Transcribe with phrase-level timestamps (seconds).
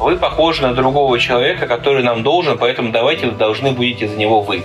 [0.00, 4.40] вы похожи на другого человека, который нам должен, поэтому давайте вы должны будете за него
[4.40, 4.62] вы.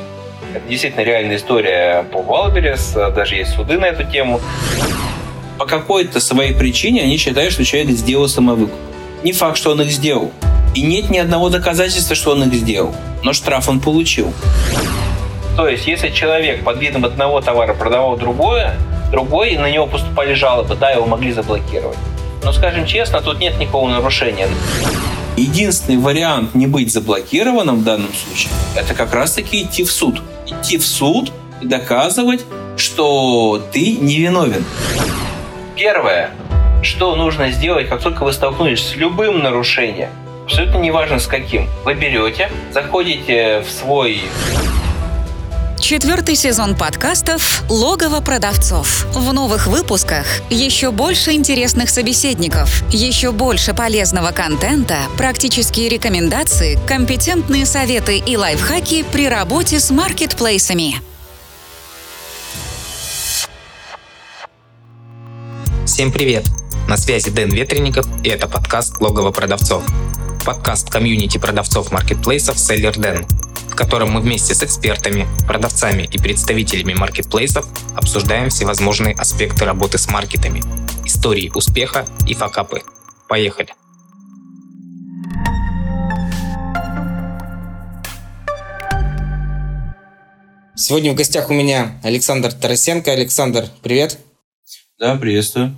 [0.53, 4.39] Это действительно реальная история по Wildberries, даже есть суды на эту тему.
[5.59, 8.73] По какой-то своей причине они считают, что человек сделал самовыкуп.
[9.23, 10.31] Не факт, что он их сделал.
[10.73, 12.95] И нет ни одного доказательства, что он их сделал.
[13.23, 14.33] Но штраф он получил.
[15.57, 18.75] То есть, если человек под видом одного товара продавал другое,
[19.11, 21.97] другой, и на него поступали жалобы, да, его могли заблокировать.
[22.43, 24.47] Но, скажем честно, тут нет никакого нарушения.
[25.37, 30.21] Единственный вариант не быть заблокированным в данном случае, это как раз-таки идти в суд.
[30.47, 32.45] Идти в суд и доказывать,
[32.77, 34.63] что ты невиновен.
[35.75, 36.31] Первое,
[36.83, 40.09] что нужно сделать, как только вы столкнулись с любым нарушением,
[40.45, 44.21] абсолютно неважно с каким, вы берете, заходите в свой
[45.85, 49.05] Четвертый сезон подкастов «Логово продавцов».
[49.13, 58.17] В новых выпусках еще больше интересных собеседников, еще больше полезного контента, практические рекомендации, компетентные советы
[58.17, 60.95] и лайфхаки при работе с маркетплейсами.
[65.85, 66.47] Всем привет!
[66.89, 69.83] На связи Дэн Ветренников, и это подкаст «Логово продавцов».
[70.43, 73.27] Подкаст комьюнити продавцов маркетплейсов «Селлер Дэн»,
[73.75, 80.07] в котором мы вместе с экспертами, продавцами и представителями маркетплейсов обсуждаем всевозможные аспекты работы с
[80.07, 80.61] маркетами,
[81.05, 82.83] истории успеха и факапы.
[83.27, 83.67] Поехали!
[90.77, 93.11] Сегодня в гостях у меня Александр Тарасенко.
[93.11, 94.19] Александр, привет.
[94.97, 95.75] Да, приветствую.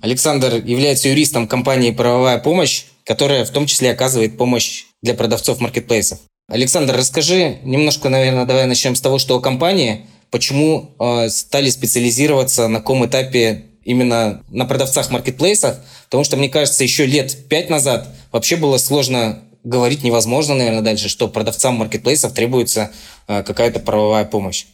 [0.00, 6.18] Александр является юристом компании «Правовая помощь», которая в том числе оказывает помощь для продавцов маркетплейсов.
[6.50, 12.80] Александр, расскажи немножко, наверное, давай начнем с того, что компании, почему э, стали специализироваться, на
[12.80, 15.76] каком этапе именно на продавцах маркетплейсов,
[16.06, 21.08] потому что, мне кажется, еще лет пять назад вообще было сложно говорить невозможно, наверное, дальше,
[21.08, 22.90] что продавцам маркетплейсов требуется
[23.28, 24.66] э, какая-то правовая помощь.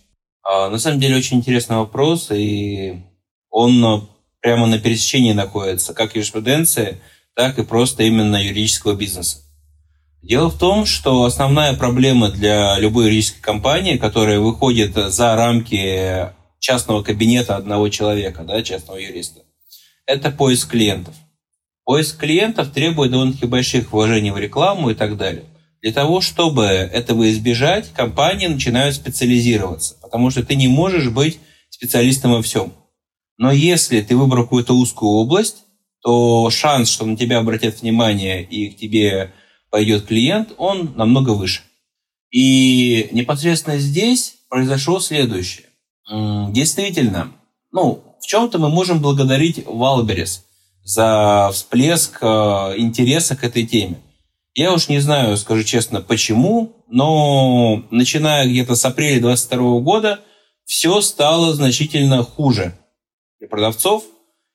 [0.42, 3.02] А, на самом деле очень интересный вопрос, и
[3.50, 4.00] он э,
[4.40, 7.02] прямо на пересечении находится, как юриспруденции,
[7.34, 9.42] так и просто именно юридического бизнеса.
[10.26, 17.04] Дело в том, что основная проблема для любой юридической компании, которая выходит за рамки частного
[17.04, 19.42] кабинета одного человека, да, частного юриста,
[20.04, 21.14] это поиск клиентов.
[21.84, 25.44] Поиск клиентов требует довольно-таки больших вложений в рекламу и так далее.
[25.80, 31.38] Для того, чтобы этого избежать, компании начинают специализироваться, потому что ты не можешь быть
[31.70, 32.72] специалистом во всем.
[33.38, 35.58] Но если ты выбрал какую-то узкую область,
[36.02, 39.32] то шанс, что на тебя обратят внимание и к тебе
[39.76, 41.60] пойдет клиент, он намного выше.
[42.30, 45.66] И непосредственно здесь произошло следующее.
[46.08, 47.30] Действительно,
[47.72, 50.46] ну, в чем-то мы можем благодарить Wildberries
[50.82, 52.26] за всплеск э,
[52.78, 54.00] интереса к этой теме.
[54.54, 60.20] Я уж не знаю, скажу честно, почему, но начиная где-то с апреля 2022 года
[60.64, 62.78] все стало значительно хуже
[63.38, 64.04] для продавцов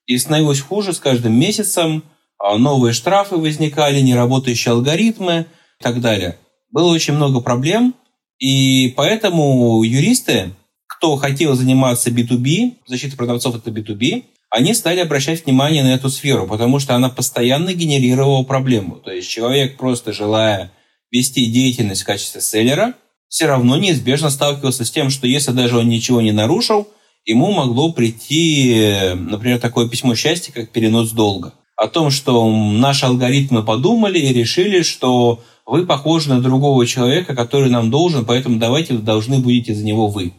[0.08, 2.06] и становилось хуже с каждым месяцем.
[2.44, 5.46] А новые штрафы возникали, неработающие алгоритмы
[5.80, 6.38] и так далее.
[6.72, 7.94] Было очень много проблем,
[8.40, 10.52] и поэтому юристы,
[10.88, 16.48] кто хотел заниматься B2B, защита продавцов это B2B, они стали обращать внимание на эту сферу,
[16.48, 18.96] потому что она постоянно генерировала проблему.
[18.96, 20.72] То есть человек, просто желая
[21.12, 22.96] вести деятельность в качестве селлера,
[23.28, 26.88] все равно неизбежно сталкивался с тем, что если даже он ничего не нарушил,
[27.24, 33.64] ему могло прийти, например, такое письмо счастья, как перенос долга о том, что наши алгоритмы
[33.64, 39.40] подумали и решили, что вы похожи на другого человека, который нам должен, поэтому давайте должны
[39.40, 40.32] будете за него вы.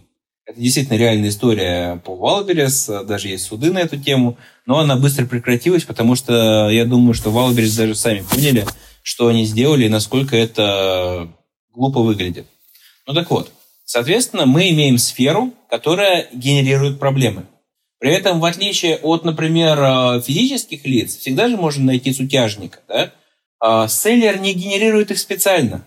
[0.47, 5.27] Это действительно реальная история по Wildberries, даже есть суды на эту тему, но она быстро
[5.27, 8.65] прекратилась, потому что я думаю, что Wildberries даже сами поняли,
[9.03, 11.29] что они сделали и насколько это
[11.75, 12.47] глупо выглядит.
[13.05, 13.51] Ну так вот,
[13.85, 17.47] соответственно, мы имеем сферу, которая генерирует проблемы.
[18.03, 22.81] При этом, в отличие от, например, э, физических лиц, всегда же можно найти сутяжника.
[22.89, 23.13] Да?
[23.61, 25.85] А селлер не генерирует их специально.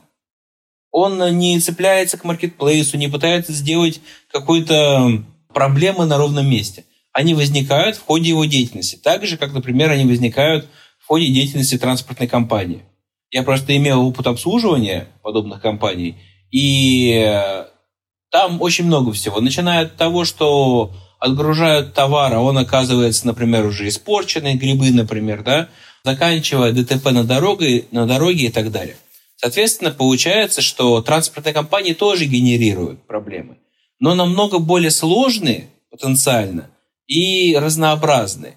[0.91, 3.99] Он не цепляется к маркетплейсу, не пытается сделать
[4.31, 6.85] какой-то проблемы на ровном месте.
[7.11, 8.95] Они возникают в ходе его деятельности.
[8.95, 12.83] Так же, как, например, они возникают в ходе деятельности транспортной компании.
[13.29, 16.15] Я просто имел опыт обслуживания подобных компаний,
[16.49, 17.65] и э,
[18.31, 19.41] там очень много всего.
[19.41, 25.69] Начиная от того, что отгружают товар, а он оказывается, например, уже испорченный, грибы, например, да,
[26.03, 28.97] заканчивая ДТП на дороге, на дороге и так далее.
[29.37, 33.57] Соответственно, получается, что транспортные компании тоже генерируют проблемы,
[33.99, 36.69] но намного более сложные потенциально
[37.07, 38.55] и разнообразные.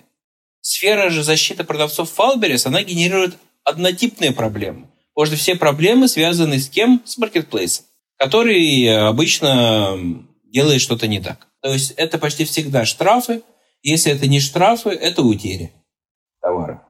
[0.60, 4.87] Сфера же защиты продавцов Фалберес, она генерирует однотипные проблемы.
[5.14, 7.02] Потому что все проблемы связаны с кем?
[7.05, 7.87] С маркетплейсом,
[8.19, 11.48] который обычно делает что-то не так.
[11.62, 13.43] То есть это почти всегда штрафы.
[13.82, 15.72] Если это не штрафы, это утери
[16.40, 16.82] товара.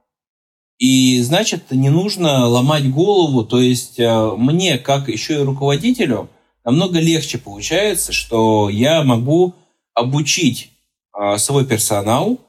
[0.77, 3.43] И значит, не нужно ломать голову.
[3.43, 6.29] То есть э, мне, как еще и руководителю,
[6.63, 9.53] намного легче получается, что я могу
[9.93, 10.71] обучить
[11.13, 12.39] э, свой персонал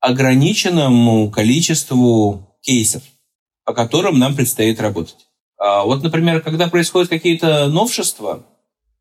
[0.00, 3.02] ограниченному количеству кейсов,
[3.64, 5.26] по которым нам предстоит работать.
[5.58, 8.44] А вот, например, когда происходят какие-то новшества,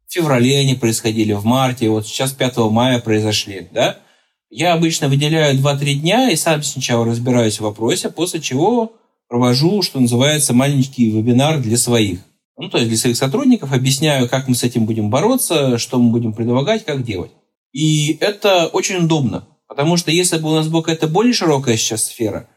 [0.08, 3.98] в феврале они происходили, в марте, вот сейчас 5 мая произошли, да,
[4.50, 8.94] я обычно выделяю 2-3 дня и сам сначала разбираюсь в вопросе, после чего
[9.28, 12.20] провожу, что называется, маленький вебинар для своих.
[12.56, 16.12] Ну, то есть для своих сотрудников объясняю, как мы с этим будем бороться, что мы
[16.12, 17.32] будем предлагать, как делать.
[17.74, 22.06] И это очень удобно, потому что если бы у нас была какая-то более широкая сейчас
[22.06, 22.50] сфера,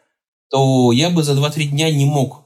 [0.49, 2.45] то я бы за 2-3 дня не мог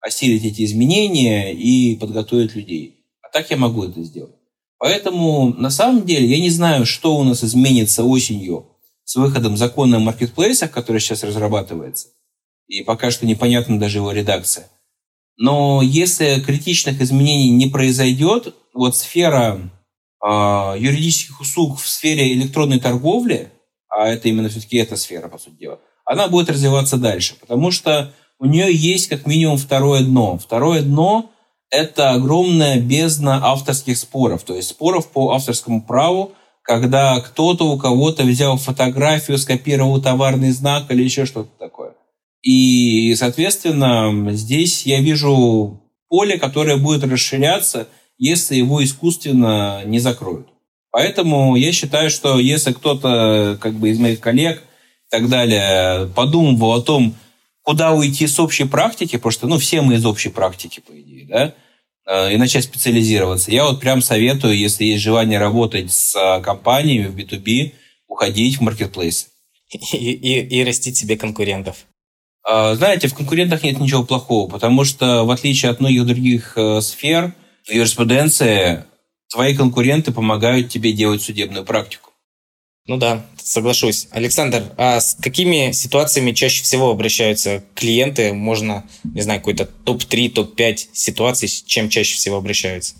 [0.00, 3.01] осилить эти изменения и подготовить людей.
[3.32, 4.34] Так я могу это сделать.
[4.78, 8.66] Поэтому на самом деле я не знаю, что у нас изменится осенью
[9.04, 12.08] с выходом закона о маркетплейсах, который сейчас разрабатывается,
[12.66, 14.68] и пока что непонятна даже его редакция.
[15.38, 19.70] Но если критичных изменений не произойдет, вот сфера
[20.24, 20.26] э,
[20.78, 23.50] юридических услуг в сфере электронной торговли,
[23.88, 28.12] а это именно все-таки эта сфера, по сути дела, она будет развиваться дальше, потому что
[28.38, 30.38] у нее есть как минимум второе дно.
[30.38, 31.30] Второе дно–
[31.72, 36.32] это огромная бездна авторских споров, то есть споров по авторскому праву,
[36.62, 41.94] когда кто-то у кого-то взял фотографию, скопировал товарный знак или еще что-то такое.
[42.42, 47.88] И, соответственно, здесь я вижу поле, которое будет расширяться,
[48.18, 50.48] если его искусственно не закроют.
[50.90, 56.72] Поэтому я считаю, что если кто-то как бы из моих коллег и так далее подумывал
[56.74, 57.14] о том,
[57.62, 61.26] куда уйти с общей практики, потому что ну, все мы из общей практики, по идее,
[61.26, 61.54] да,
[62.04, 63.50] Э, и начать специализироваться.
[63.50, 67.72] Я вот прям советую, если есть желание работать с э, компаниями в B2B,
[68.08, 69.26] уходить в маркетплейсы.
[69.70, 71.86] И, и, и растить себе конкурентов.
[72.48, 77.34] Э, знаете, в конкурентах нет ничего плохого, потому что в отличие от многих других сфер,
[77.64, 78.84] в юриспруденции
[79.30, 82.10] твои конкуренты помогают тебе делать судебную практику.
[82.86, 84.08] Ну да, соглашусь.
[84.10, 88.32] Александр, а с какими ситуациями чаще всего обращаются клиенты?
[88.32, 92.94] Можно, не знаю, какой-то топ-3, топ-5 ситуаций, с чем чаще всего обращаются?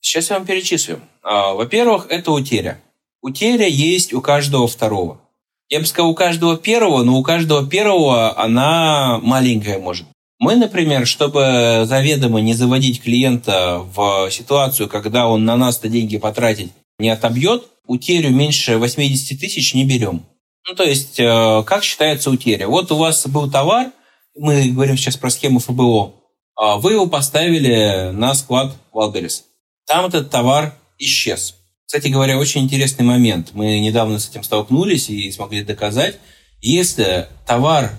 [0.00, 1.00] Сейчас я вам перечислю.
[1.22, 2.80] А, во-первых, это утеря.
[3.20, 5.20] Утеря есть у каждого второго.
[5.68, 10.06] Я бы сказал, у каждого первого, но у каждого первого она маленькая может.
[10.38, 16.72] Мы, например, чтобы заведомо не заводить клиента в ситуацию, когда он на нас-то деньги потратить
[17.02, 20.24] не отобьет, утерю меньше 80 тысяч не берем.
[20.66, 22.68] Ну, то есть, э, как считается утеря?
[22.68, 23.90] Вот у вас был товар,
[24.38, 26.14] мы говорим сейчас про схему FBO,
[26.54, 29.44] а вы его поставили на склад Wildberries.
[29.86, 31.56] Там этот товар исчез.
[31.84, 33.50] Кстати говоря, очень интересный момент.
[33.52, 36.18] Мы недавно с этим столкнулись и смогли доказать.
[36.60, 37.90] Если товар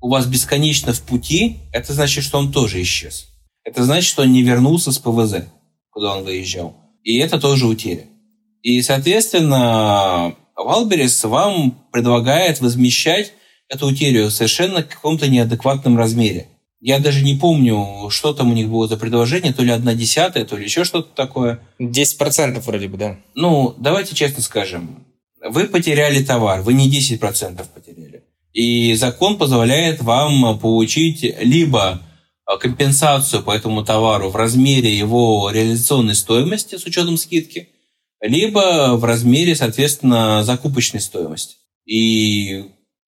[0.00, 3.28] у вас бесконечно в пути, это значит, что он тоже исчез.
[3.62, 5.46] Это значит, что он не вернулся с ПВЗ,
[5.90, 6.76] куда он выезжал.
[7.04, 8.06] И это тоже утеря.
[8.62, 13.32] И, соответственно, Wildberries вам предлагает возмещать
[13.68, 16.48] эту утерю совершенно в каком-то неадекватном размере.
[16.80, 20.44] Я даже не помню, что там у них было за предложение, то ли одна десятая,
[20.44, 21.60] то ли еще что-то такое.
[21.80, 23.16] 10% вроде бы, да.
[23.34, 25.04] Ну, давайте честно скажем.
[25.44, 28.24] Вы потеряли товар, вы не 10% потеряли.
[28.52, 32.00] И закон позволяет вам получить либо
[32.60, 37.68] компенсацию по этому товару в размере его реализационной стоимости с учетом скидки–
[38.20, 41.56] либо в размере, соответственно, закупочной стоимости.
[41.84, 42.64] И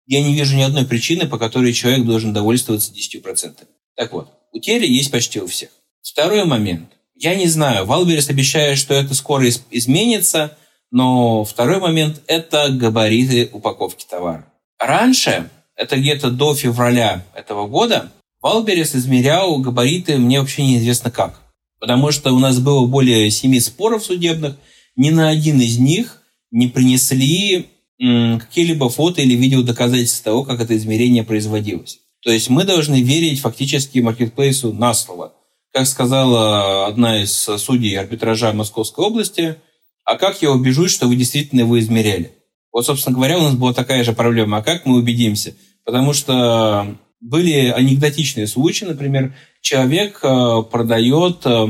[0.05, 3.57] я не вижу ни одной причины, по которой человек должен довольствоваться 10%.
[3.95, 5.69] Так вот, утери есть почти у всех.
[6.01, 6.89] Второй момент.
[7.15, 10.55] Я не знаю, Wildberries обещает, что это скоро изменится,
[10.91, 14.45] но второй момент– это габариты упаковки товара.
[14.79, 21.41] Раньше, это где-то до февраля этого года, Wildberries измерял габариты мне вообще неизвестно как.
[21.79, 24.55] Потому что у нас было более семи споров судебных,
[24.97, 30.75] ни на один из них не принесли какие-либо фото или видео доказательства того, как это
[30.75, 31.99] измерение производилось.
[32.23, 35.33] То есть мы должны верить фактически маркетплейсу на слово.
[35.73, 39.55] Как сказала одна из судей арбитража Московской области,
[40.03, 42.31] а как я убежусь, что вы действительно его измеряли?
[42.71, 44.57] Вот, собственно говоря, у нас была такая же проблема.
[44.57, 45.55] А как мы убедимся?
[45.83, 51.67] Потому что были анекдотичные случаи, например, человек э, продает э,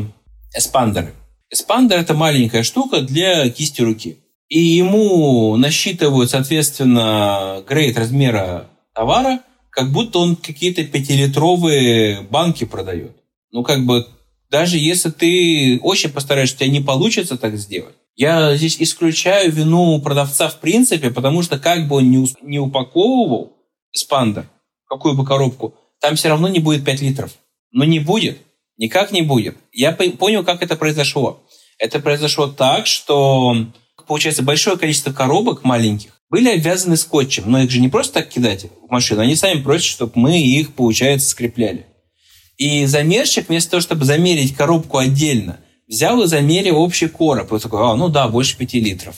[0.55, 1.13] эспандеры.
[1.49, 4.17] Эспандер– это маленькая штука для кисти руки.
[4.49, 13.15] И ему насчитывают, соответственно, грейд размера товара, как будто он какие-то пятилитровые банки продает.
[13.51, 14.07] Ну, как бы,
[14.49, 17.95] даже если ты очень постараешься, у тебя не получится так сделать.
[18.15, 23.53] Я здесь исключаю вину продавца в принципе, потому что как бы он не, не упаковывал
[23.93, 24.49] эспандер,
[24.89, 27.31] какую бы коробку, там все равно не будет 5 литров.
[27.71, 28.39] Но не будет.
[28.77, 29.57] Никак не будет.
[29.71, 31.43] Я понял, как это произошло.
[31.79, 33.67] Это произошло так, что,
[34.07, 37.43] получается, большое количество коробок маленьких были обвязаны скотчем.
[37.47, 40.73] Но их же не просто так кидать в машину, они сами просят, чтобы мы их,
[40.73, 41.85] получается, скрепляли.
[42.57, 47.53] И замерщик, вместо того, чтобы замерить коробку отдельно, взял и замерил общий короб.
[47.53, 49.15] И такой, а, ну да, больше 5 литров.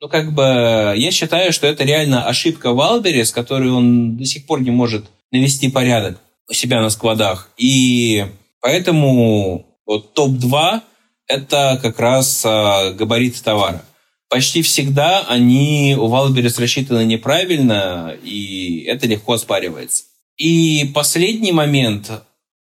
[0.00, 4.46] Ну, как бы, я считаю, что это реально ошибка Wildberries, с которой он до сих
[4.46, 7.50] пор не может навести порядок у себя на складах.
[7.56, 8.26] И
[8.60, 10.80] поэтому вот топ-2
[11.26, 13.84] это как раз а, габариты товара.
[14.30, 20.04] Почти всегда они у Wildberries рассчитаны неправильно, и это легко оспаривается.
[20.36, 22.10] И последний момент.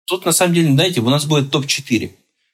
[0.05, 2.11] Тут, на самом деле, знаете, у нас будет топ-4.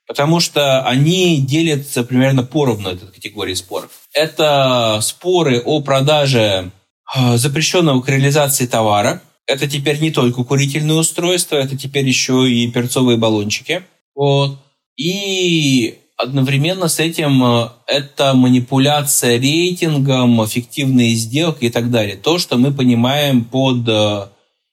[0.08, 3.92] Потому что они делятся примерно поровну, этой категории споров.
[4.14, 6.72] Это споры о продаже
[7.06, 9.22] а, запрещенного к реализации товара.
[9.46, 13.84] Это теперь не только курительные устройства, это теперь еще и перцовые баллончики.
[14.16, 14.58] Вот.
[14.96, 22.16] И одновременно с этим э, это манипуляция рейтингом, фиктивные сделки и так далее.
[22.16, 24.28] То, что мы понимаем под э,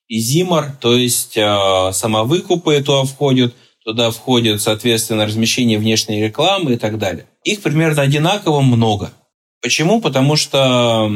[0.08, 6.98] изимор, то есть э, самовыкупы туда входят, туда входит, соответственно, размещение внешней рекламы и так
[6.98, 7.26] далее.
[7.44, 9.12] Их примерно одинаково много.
[9.62, 10.00] Почему?
[10.00, 11.10] Потому что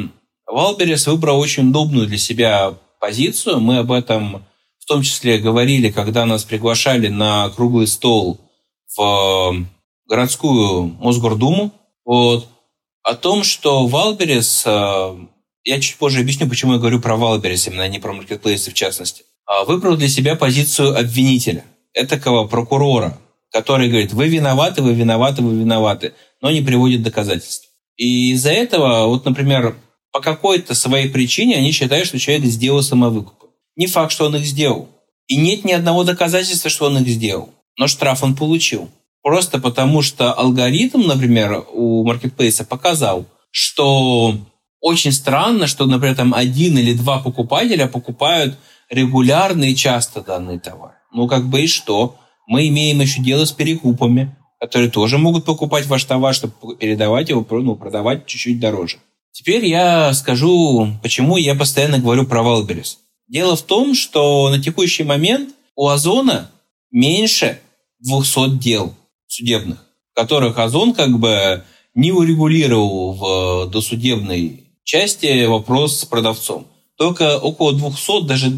[0.47, 3.61] Wildberries выбрал очень удобную для себя позицию.
[3.61, 4.47] Мы об этом
[4.79, 8.41] в том числе говорили, когда нас приглашали на круглый стол
[8.97, 9.67] в
[10.09, 11.71] городскую Мосгордуму.
[12.07, 12.49] Вот,
[13.03, 15.17] о том, что Wildberries, э,
[15.65, 18.75] я чуть позже объясню, почему я говорю про Wildberries, именно а не про маркетплейсы в
[18.75, 23.19] частности, а выбрал для себя позицию обвинителя, этакого прокурора,
[23.53, 27.69] который говорит, вы виноваты, вы виноваты, вы виноваты, но не приводит доказательств.
[27.97, 29.77] И из-за этого, вот, например,
[30.15, 33.51] по какой-то своей причине они считают, что человек сделал самовыкуп.
[33.75, 34.89] Не факт, что он их сделал.
[35.27, 37.49] И нет ни одного доказательства, что он их сделал.
[37.77, 38.89] Но штраф он получил.
[39.25, 44.37] Просто потому, что алгоритм, например, у маркетплейса показал, что
[44.81, 48.57] очень странно, что, например, там один или два покупателя покупают
[48.91, 50.93] регулярно и часто данный товар.
[51.13, 52.19] Ну, как бы и что?
[52.47, 57.45] Мы имеем еще дело с перекупами, которые тоже могут покупать ваш товар, чтобы передавать его,
[57.51, 58.99] ну, продавать чуть-чуть дороже.
[59.35, 63.01] Теперь я скажу, почему я постоянно говорю про Wildberries.
[63.27, 66.53] Дело в том, что на текущий момент у Озона
[66.93, 67.59] меньше
[67.99, 68.95] 200 дел
[69.27, 71.65] судебных, которых Озон как бы
[71.97, 76.69] не урегулировал в досудебной части вопрос с продавцом.
[76.97, 78.53] Только около 200, даже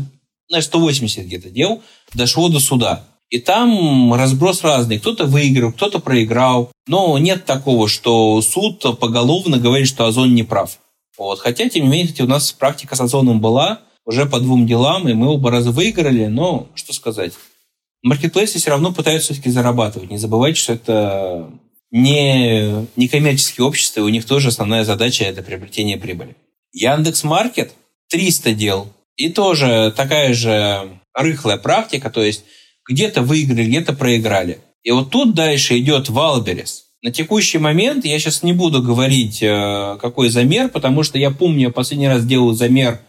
[0.50, 3.06] на 180 где-то дел дошло до суда.
[3.30, 4.98] И там разброс разный.
[4.98, 6.70] Кто-то выиграл, кто-то проиграл.
[6.86, 10.78] Но нет такого, что суд поголовно говорит, что Озон не прав.
[11.18, 11.40] Вот.
[11.40, 15.14] Хотя, тем не менее, у нас практика с Озоном была уже по двум делам, и
[15.14, 16.26] мы оба раза выиграли.
[16.26, 17.32] Но что сказать
[18.06, 20.10] маркетплейсы все равно пытаются все-таки зарабатывать.
[20.10, 21.50] Не забывайте, что это
[21.90, 26.36] не некоммерческие общества, и у них тоже основная задача– это приобретение прибыли.
[26.72, 27.72] Яндекс Маркет
[28.10, 28.92] 300 дел.
[29.16, 32.44] И тоже такая же рыхлая практика, то есть
[32.88, 34.58] где-то выиграли, где-то проиграли.
[34.82, 36.84] И вот тут дальше идет Wildberries.
[37.02, 41.68] На текущий момент я сейчас не буду говорить, э, какой замер, потому что я помню,
[41.68, 43.00] я последний раз делал замер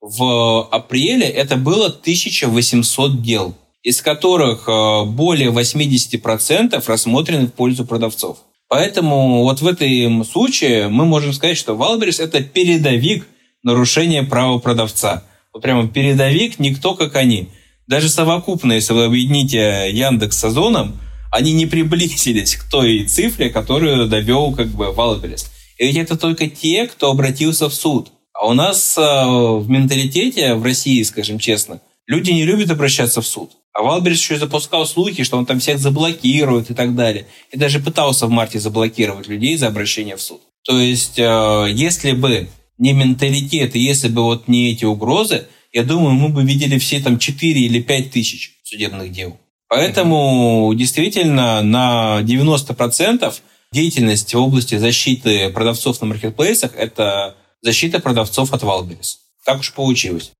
[0.00, 8.38] в апреле, это было 1800 дел из которых э, более 80% рассмотрены в пользу продавцов.
[8.68, 13.26] Поэтому вот в этом случае мы можем сказать, что Валберес– это передовик
[13.62, 15.24] нарушения права продавца.
[15.52, 17.48] Вот прямо передовик никто как они.
[17.86, 20.98] Даже совокупно, если вы объедините Яндекс с Озоном,
[21.30, 25.50] они не приблизились к той цифре, которую довел как бы Wildberries.
[25.78, 28.10] И ведь это только те, кто обратился в суд.
[28.34, 33.26] А у нас э, в менталитете в России, скажем честно, люди не любят обращаться в
[33.26, 33.52] суд.
[33.72, 37.26] А Wildberries еще запускал слухи, что он там всех заблокирует и так далее.
[37.50, 40.40] И даже пытался в марте заблокировать людей за обращение в суд.
[40.64, 42.48] То есть, э, если бы
[42.78, 47.00] не менталитет, и если бы вот не эти угрозы, я думаю, мы бы видели все
[47.00, 49.38] там 4 или 5 тысяч судебных дел.
[49.68, 53.34] Поэтому действительно на 90%
[53.72, 59.20] деятельность в области защиты продавцов на маркетплейсах– это защита продавцов от Wildberries.
[59.44, 60.32] Так уж получилось.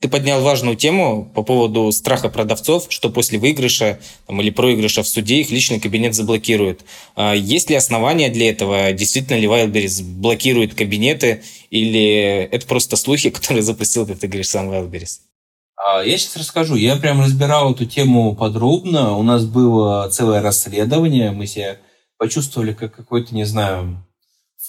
[0.00, 5.08] Ты поднял важную тему по поводу страха продавцов, что после выигрыша там, или проигрыша в
[5.08, 6.82] суде их личный кабинет заблокируют.
[7.16, 8.92] А есть ли основания для этого?
[8.92, 11.42] Действительно ли Wildberries блокирует кабинеты?
[11.70, 15.18] Или это просто слухи, которые запустил, как ты говоришь, сам Wildberries?
[15.76, 16.76] А я сейчас расскажу.
[16.76, 19.16] Я прям разбирал эту тему подробно.
[19.16, 21.32] У нас было целое расследование.
[21.32, 21.78] Мы себя
[22.18, 24.04] почувствовали как какой-то, не знаю,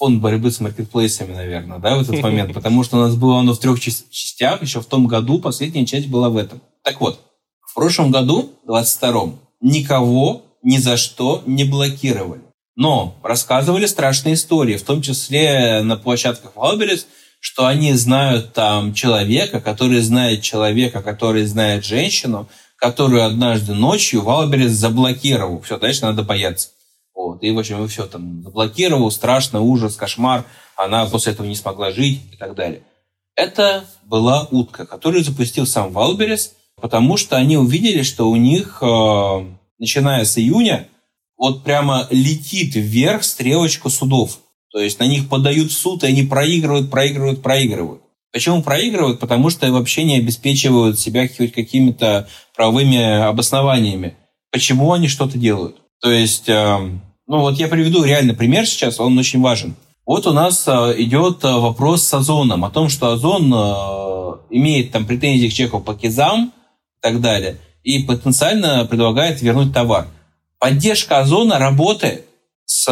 [0.00, 2.54] фонд борьбы с маркетплейсами, наверное, да, в этот момент.
[2.54, 4.62] Потому что у нас было оно в трех частях.
[4.62, 6.62] Еще в том году последняя часть была в этом.
[6.82, 7.20] Так вот,
[7.60, 12.40] в прошлом году, 22-м, никого ни за что не блокировали.
[12.76, 17.04] Но рассказывали страшные истории, в том числе на площадках Wildberries,
[17.38, 24.72] что они знают там человека, который знает человека, который знает женщину, которую однажды ночью Wildberries
[24.72, 25.60] заблокировал.
[25.60, 26.70] Все, дальше надо бояться.
[27.20, 27.42] Вот.
[27.42, 30.44] И, в общем, все там заблокировал, страшно, ужас, кошмар.
[30.74, 32.82] Она после этого не смогла жить и так далее.
[33.36, 39.46] Это была утка, которую запустил сам Wildberries, потому что они увидели, что у них, э,
[39.78, 40.88] начиная с июня,
[41.36, 44.38] вот прямо летит вверх стрелочка судов.
[44.72, 48.02] То есть на них подают в суд, и они проигрывают, проигрывают, проигрывают.
[48.32, 49.20] Почему проигрывают?
[49.20, 54.16] Потому что вообще не обеспечивают себя хоть какими-то правовыми обоснованиями.
[54.50, 55.76] Почему они что-то делают?
[56.00, 57.00] То есть, э,
[57.30, 59.74] ну вот я приведу реальный пример сейчас, он очень важен.
[60.04, 63.52] Вот у нас э, идет э, вопрос с Озоном, о том, что Озон
[64.50, 66.52] имеет там претензии к Чехову по кизам
[66.98, 70.06] и так далее, и потенциально предлагает вернуть товар.
[70.58, 72.26] Поддержка Озона работает
[72.66, 72.84] с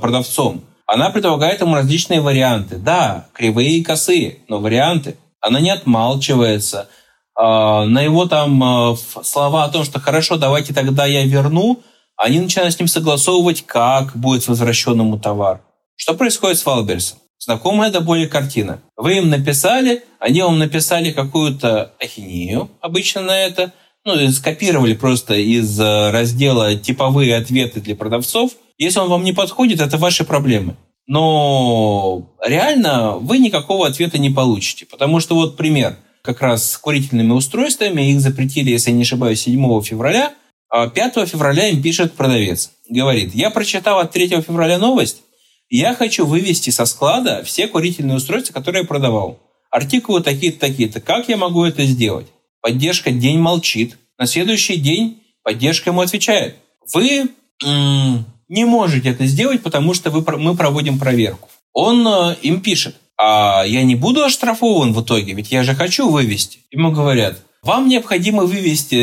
[0.00, 2.76] продавцом она предлагает ему различные варианты.
[2.76, 5.16] Да, кривые и косые, но варианты.
[5.40, 6.88] Она не отмалчивается.
[7.34, 11.82] А, на его там а, слова о том, что хорошо, давайте тогда я верну,
[12.16, 15.60] они начинают с ним согласовывать, как будет возвращен ему товар.
[15.96, 17.18] Что происходит с Валберсом?
[17.38, 18.80] Знакомая до боли картина.
[18.96, 23.72] Вы им написали, они вам написали какую-то ахинею обычно на это,
[24.04, 29.80] ну, скопировали просто из э, раздела «Типовые ответы для продавцов», если он вам не подходит,
[29.80, 30.76] это ваши проблемы.
[31.06, 34.86] Но реально вы никакого ответа не получите.
[34.86, 38.10] Потому что вот пример как раз с курительными устройствами.
[38.10, 40.34] Их запретили, если я не ошибаюсь, 7 февраля.
[40.68, 42.70] А 5 февраля им пишет продавец.
[42.88, 45.22] Говорит, я прочитал от 3 февраля новость.
[45.68, 49.38] Я хочу вывести со склада все курительные устройства, которые я продавал.
[49.70, 51.00] Артикулы такие-то, такие-то.
[51.00, 52.26] Как я могу это сделать?
[52.60, 53.96] Поддержка день молчит.
[54.18, 56.56] На следующий день поддержка ему отвечает.
[56.94, 57.28] Вы
[57.62, 61.48] не можете это сделать, потому что вы, мы проводим проверку.
[61.72, 66.08] Он э, им пишет, а я не буду оштрафован в итоге, ведь я же хочу
[66.08, 66.60] вывести.
[66.70, 68.94] Ему говорят, вам необходимо вывести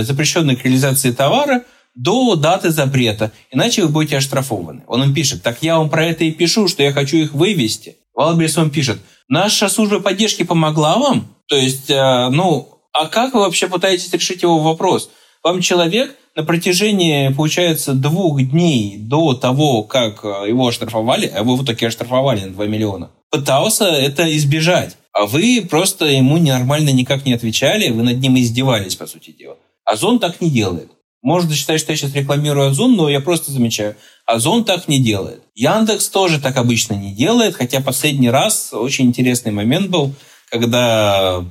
[0.00, 4.82] э, запрещенные к реализации товара до даты запрета, иначе вы будете оштрафованы.
[4.86, 7.96] Он им пишет, так я вам про это и пишу, что я хочу их вывести.
[8.14, 11.34] Wildberries вам пишет, наша служба поддержки помогла вам?
[11.48, 15.10] То есть, э, ну, а как вы вообще пытаетесь решить его вопрос?
[15.42, 21.56] Вам человек на протяжении, получается, двух дней до того, как э, его оштрафовали, а его
[21.56, 24.96] в итоге оштрафовали на 2 миллиона, пытался это избежать.
[25.20, 29.58] А вы просто ему нормально никак не отвечали, вы над ним издевались, по сути дела.
[29.84, 30.90] Озон так не делает.
[31.20, 33.96] Можно считать, что я сейчас рекламирую Озон, но я просто замечаю.
[34.24, 35.42] Озон так не делает.
[35.54, 40.14] Яндекс тоже так обычно не делает, хотя последний раз очень интересный момент был,
[40.50, 41.44] когда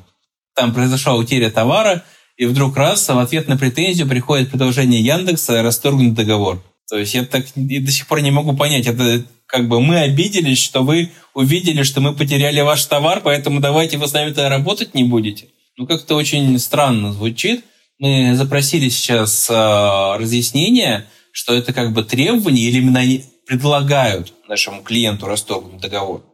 [0.55, 2.03] там произошла утеря товара,
[2.37, 6.59] и вдруг раз в ответ на претензию приходит предложение Яндекса расторгнуть договор.
[6.89, 9.99] То есть я так я до сих пор не могу понять, это как бы мы
[9.99, 14.49] обиделись, что вы увидели, что мы потеряли ваш товар, поэтому давайте вы с нами тогда
[14.49, 15.47] работать не будете.
[15.77, 17.63] Ну, как-то очень странно звучит.
[17.97, 25.27] Мы запросили сейчас э, разъяснение, что это как бы требование или именно предлагают нашему клиенту
[25.27, 26.25] расторгнуть договор.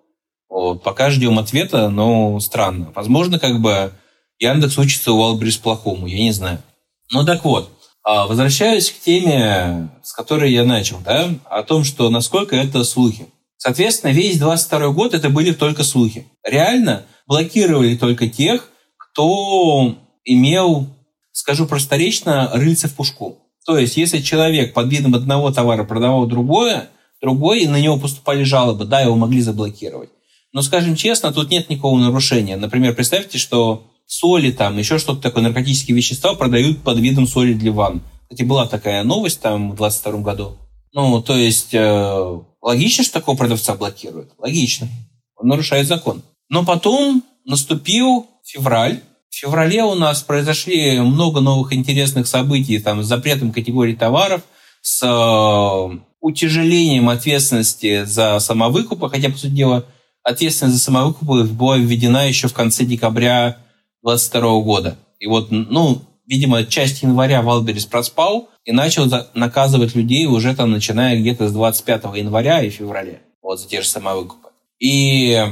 [0.49, 0.81] Вот.
[0.81, 2.91] Пока ждем ответа, но странно.
[2.95, 3.91] Возможно, как бы
[4.39, 6.63] Яндекс учится у Wildberries плохому, я не знаю.
[7.11, 7.69] Ну так вот,
[8.03, 13.27] а, возвращаюсь к теме, с которой я начал, да, о том, что насколько это слухи.
[13.65, 16.27] Соответственно, весь 22 год это были только слухи.
[16.43, 20.85] Реально блокировали только тех, кто имел,
[21.31, 23.39] скажу просторечно, рыльце в пушку.
[23.65, 28.43] То есть, если человек под видом одного товара продавал другое, другой, и на него поступали
[28.43, 30.11] жалобы, да, его могли заблокировать.
[30.53, 32.57] Но, скажем честно, тут нет никакого нарушения.
[32.57, 37.71] Например, представьте, что соли, там еще что-то такое, наркотические вещества продают под видом соли для
[37.71, 38.03] ванн.
[38.29, 40.55] Кстати, была такая новость там в 22 году.
[40.95, 44.31] Ну, то есть, э, логично, что такого продавца блокируют?
[44.37, 44.87] Логично.
[45.35, 46.21] Он нарушает закон.
[46.47, 49.01] Но потом наступил февраль.
[49.29, 54.43] В феврале у нас произошли много новых интересных событий там, с запретом категории товаров,
[54.81, 59.83] с э, утяжелением ответственности за самовыкупы, хотя, по сути дела,
[60.23, 63.57] ответственность за самовыкупы была введена еще в конце декабря
[64.01, 64.97] 22 года.
[65.19, 71.19] И вот, ну, видимо, часть января Валберис проспал и начал наказывать людей уже там, начиная
[71.19, 73.19] где-то с 25 января и февраля.
[73.41, 74.49] Вот за те же самовыкупы.
[74.79, 75.43] И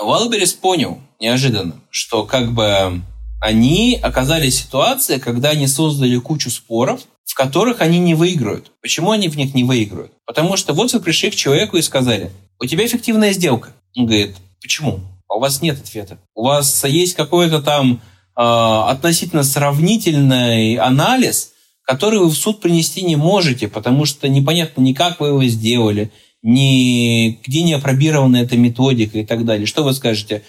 [0.00, 3.02] Валберис понял неожиданно, что как бы
[3.40, 8.72] Они оказались в ситуации, когда они создали кучу споров, в которых они не выигрывают.
[8.82, 10.12] Почему они в них не выигрывают?
[10.26, 13.70] Потому что вот вы пришли к человеку и сказали, у тебя эффективная сделка.
[13.96, 15.00] Он говорит, почему?
[15.28, 16.18] А у вас нет ответа.
[16.34, 18.00] У вас есть какой-то там
[18.40, 25.18] относительно сравнительный анализ, который вы в суд принести не можете, потому что непонятно ни как
[25.18, 29.66] вы его сделали, ни где не опробирована эта методика и так далее.
[29.66, 30.44] Что вы скажете?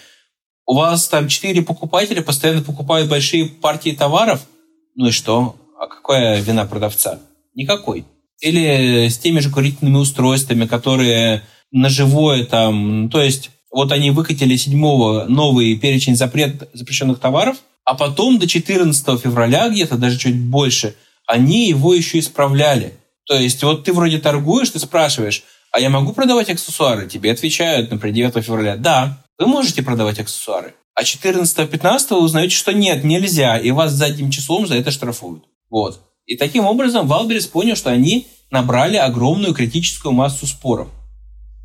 [0.67, 4.45] У вас там четыре покупателя постоянно покупают большие партии товаров?
[4.93, 5.55] Ну и что?
[5.79, 7.19] А какая вина продавца?
[7.55, 8.05] Никакой.
[8.39, 14.55] Или с теми же курительными устройствами, которые на живое там, то есть вот они выкатили
[14.55, 14.79] 7
[15.27, 17.57] новый перечень запрет, запрещенных товаров,
[17.89, 20.93] а потом до 14 февраля где-то, даже чуть больше,
[21.25, 22.93] они его еще исправляли.
[23.25, 27.07] То есть вот ты вроде торгуешь, ты спрашиваешь, а я могу продавать аксессуары?
[27.07, 30.75] Тебе отвечают, например, 9 февраля, да, вы можете продавать аксессуары.
[30.93, 35.45] А 14-15 вы узнаете, что нет, нельзя, и вас задним числом за это штрафуют.
[35.71, 35.99] Вот.
[36.27, 40.89] И таким образом Wildberries понял, что они набрали огромную критическую массу споров.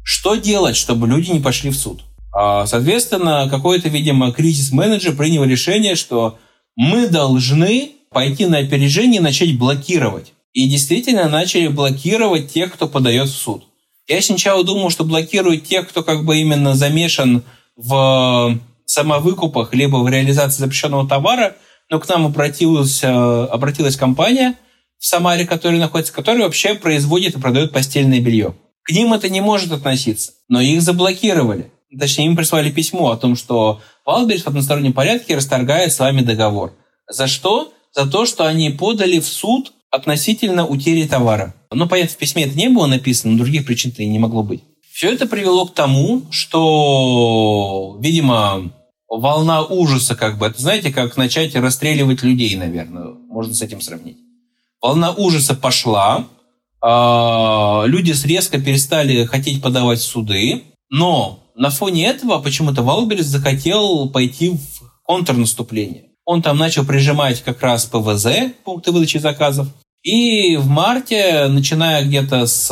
[0.02, 2.00] Что делать, чтобы люди не пошли в суд?
[2.34, 6.38] А, соответственно, какой-то, видимо, кризис-менеджер принял решение, что
[6.74, 10.32] мы должны пойти на опережение и начать блокировать.
[10.52, 13.64] И действительно начали блокировать тех, кто подает в суд.
[14.06, 17.42] Я сначала думал, что блокируют тех, кто как бы именно замешан
[17.76, 21.56] в самовыкупах, либо в реализации запрещенного товара,
[21.90, 24.54] но к нам обратилась, обратилась компания
[24.98, 28.54] в Самаре, которая находится, которая вообще производит и продает постельное белье.
[28.82, 31.70] К ним это не может относиться, но их заблокировали.
[31.98, 36.74] Точнее, им прислали письмо о том, что Wildberries в одностороннем порядке расторгает с вами договор.
[37.08, 37.72] За что?
[37.92, 41.54] За то, что они подали в суд относительно утери товара.
[41.70, 44.62] Ну, понятно, в письме это не было написано, но других причин-то и не могло быть.
[44.92, 48.72] Все это привело к тому, что, видимо,
[49.08, 54.18] волна ужаса, как бы, это знаете, как начать расстреливать людей, наверное, можно с этим сравнить.
[54.80, 56.26] Волна ужаса пошла,
[56.80, 64.50] а, люди резко перестали хотеть подавать суды, но на фоне этого почему-то Wildberries захотел пойти
[64.50, 66.10] в контрнаступление.
[66.24, 68.26] Он там начал прижимать как раз ПВЗ,
[68.64, 69.68] пункты выдачи заказов.
[70.02, 72.68] И в марте, начиная где-то с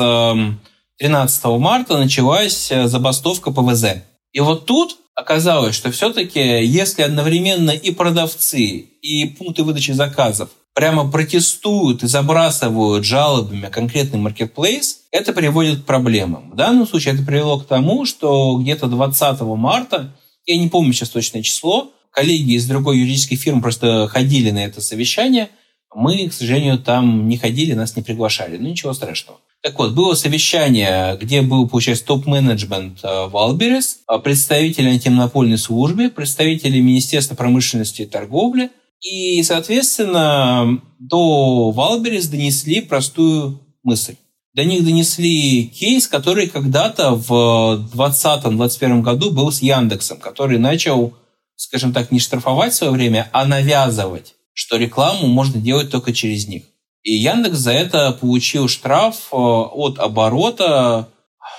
[0.98, 4.02] 13 марта, началась забастовка ПВЗ.
[4.32, 8.62] И вот тут оказалось, что все-таки, если одновременно и продавцы,
[9.02, 16.50] и пункты выдачи заказов прямо протестуют и забрасывают жалобами конкретный маркетплейс, это приводит к проблемам.
[16.50, 21.10] В данном случае это привело к тому, что где-то 20 марта, я не помню сейчас
[21.10, 25.50] точное число, коллеги из другой юридической фирмы просто ходили на это совещание,
[25.94, 28.56] мы, к сожалению, там не ходили, нас не приглашали.
[28.56, 29.40] Ну, ничего страшного.
[29.62, 37.34] Так вот, было совещание, где был, получается, топ-менеджмент Wildberries, э, представители антимонопольной службы, представители Министерства
[37.34, 38.70] промышленности и торговли–
[39.02, 44.14] и, соответственно, до Wildberries донесли простую мысль.
[44.54, 51.14] До них донесли кейс, который когда-то в 2020-2021 году был с Яндексом, который начал,
[51.56, 56.46] скажем так, не штрафовать в свое время, а навязывать, что рекламу можно делать только через
[56.46, 56.64] них.
[57.02, 61.08] И Яндекс за это получил штраф э, от оборота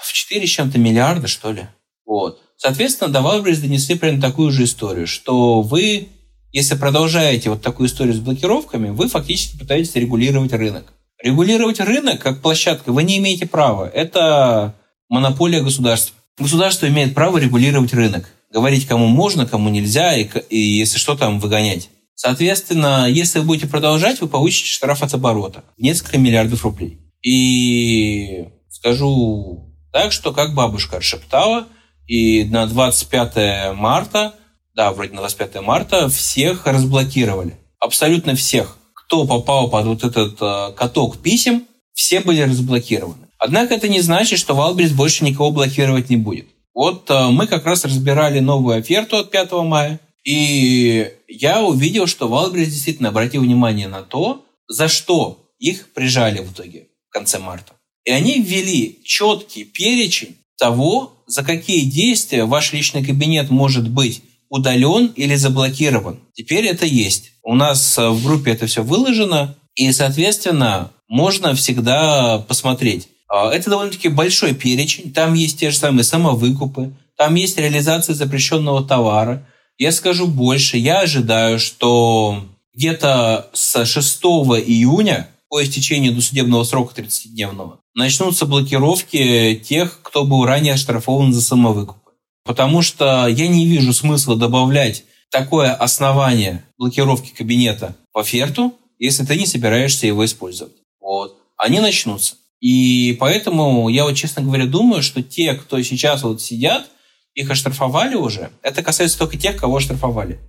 [0.04, 1.68] в 4 с чем-то миллиарда, что ли.
[2.06, 2.40] Вот.
[2.56, 6.08] Соответственно, до Валберис донесли примерно такую же историю, что вы
[6.54, 10.94] если продолжаете вот такую историю с блокировками, вы фактически пытаетесь регулировать рынок.
[11.22, 13.90] Регулировать рынок как площадка вы не имеете права.
[13.90, 14.76] Это
[15.10, 16.16] монополия государства.
[16.38, 18.30] Государство имеет право регулировать рынок.
[18.52, 21.90] Говорить, кому можно, кому нельзя, и, и если что, там выгонять.
[22.14, 27.00] Соответственно, если вы будете продолжать, вы получите штраф от оборота несколько миллиардов рублей.
[27.24, 31.68] И скажу так, что как бабушка шептала,
[32.06, 34.36] и на 25 марта
[34.74, 37.58] да, вроде на 25 марта, всех разблокировали.
[37.80, 38.78] Абсолютно всех.
[38.94, 43.28] Кто попал под вот этот э, каток писем, все были разблокированы.
[43.38, 46.48] Однако это не значит, что Wildberries больше никого блокировать не будет.
[46.74, 52.28] Вот э, мы как раз разбирали новую оферту от 5 мая, и я увидел, что
[52.28, 57.74] Wildberries действительно обратил внимание на то, за что их прижали в итоге в конце марта.
[58.06, 65.08] И они ввели четкий перечень того, за какие действия ваш личный кабинет может быть удален
[65.16, 66.20] или заблокирован.
[66.34, 67.32] Теперь это есть.
[67.42, 73.08] У нас э, в группе это все выложено, и, соответственно, можно всегда посмотреть.
[73.28, 75.12] А, это довольно-таки большой перечень.
[75.12, 79.44] Там есть те же самые самовыкупы, там есть реализация запрещенного товара.
[79.80, 87.80] Я скажу больше, я ожидаю, что где-то с 6 июня по истечению досудебного срока 30-дневного
[87.96, 92.03] начнутся блокировки тех, кто был ранее оштрафован за самовыкуп.
[92.44, 99.38] Потому что я не вижу смысла добавлять такое основание блокировки кабинета в оферту, если ты
[99.38, 100.74] не собираешься его использовать.
[101.00, 101.38] Вот.
[101.58, 102.36] Они начнутся.
[102.60, 106.88] И поэтому я вот, честно говоря, думаю, что те, кто сейчас вот сидят,
[107.34, 108.52] их оштрафовали уже.
[108.62, 110.40] Это касается только тех, кого оштрафовали.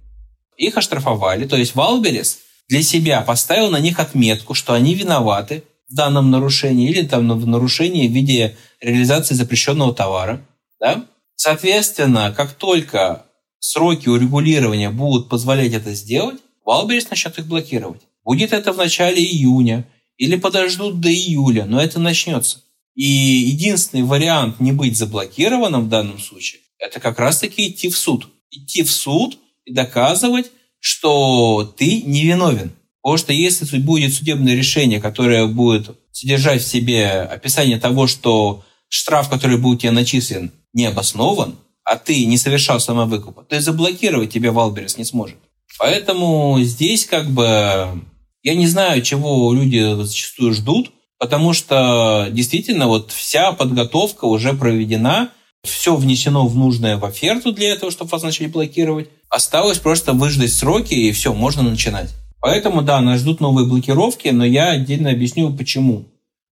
[0.57, 5.95] Их оштрафовали, то есть Wildberries для себя поставил на них отметку, что они виноваты в
[5.95, 10.47] данном нарушении или там в нарушении в виде реализации запрещенного товара.
[10.81, 11.05] Да?
[11.37, 13.27] Соответственно, как только
[13.59, 18.03] сроки урегулирования будут позволять это сделать, Wildberries начнет их блокировать.
[18.25, 22.63] Будет это в начале июня или подождут до июля, но это начнется.
[22.95, 28.29] И единственный вариант не быть заблокированным в данном случае– это как раз-таки идти в суд.
[28.51, 32.73] Идти в суд и доказывать, что ты невиновен.
[33.03, 39.29] Потому что если будет судебное решение, которое будет содержать в себе описание того, что штраф,
[39.29, 44.53] который будет тебе начислен, не обоснован, а ты не совершал самовыкупа, то и заблокировать тебя
[44.53, 45.37] Wildberries не сможет.
[45.79, 48.03] Поэтому здесь как бы
[48.45, 55.31] я не знаю, чего люди зачастую ждут, потому что действительно вот вся подготовка уже проведена,
[55.63, 59.09] все внесено в нужное в оферту для этого, чтобы вас начали блокировать.
[59.31, 62.11] Осталось просто выждать сроки, и все, можно начинать.
[62.39, 66.05] Поэтому, да, нас ждут новые блокировки, но я отдельно объясню, почему.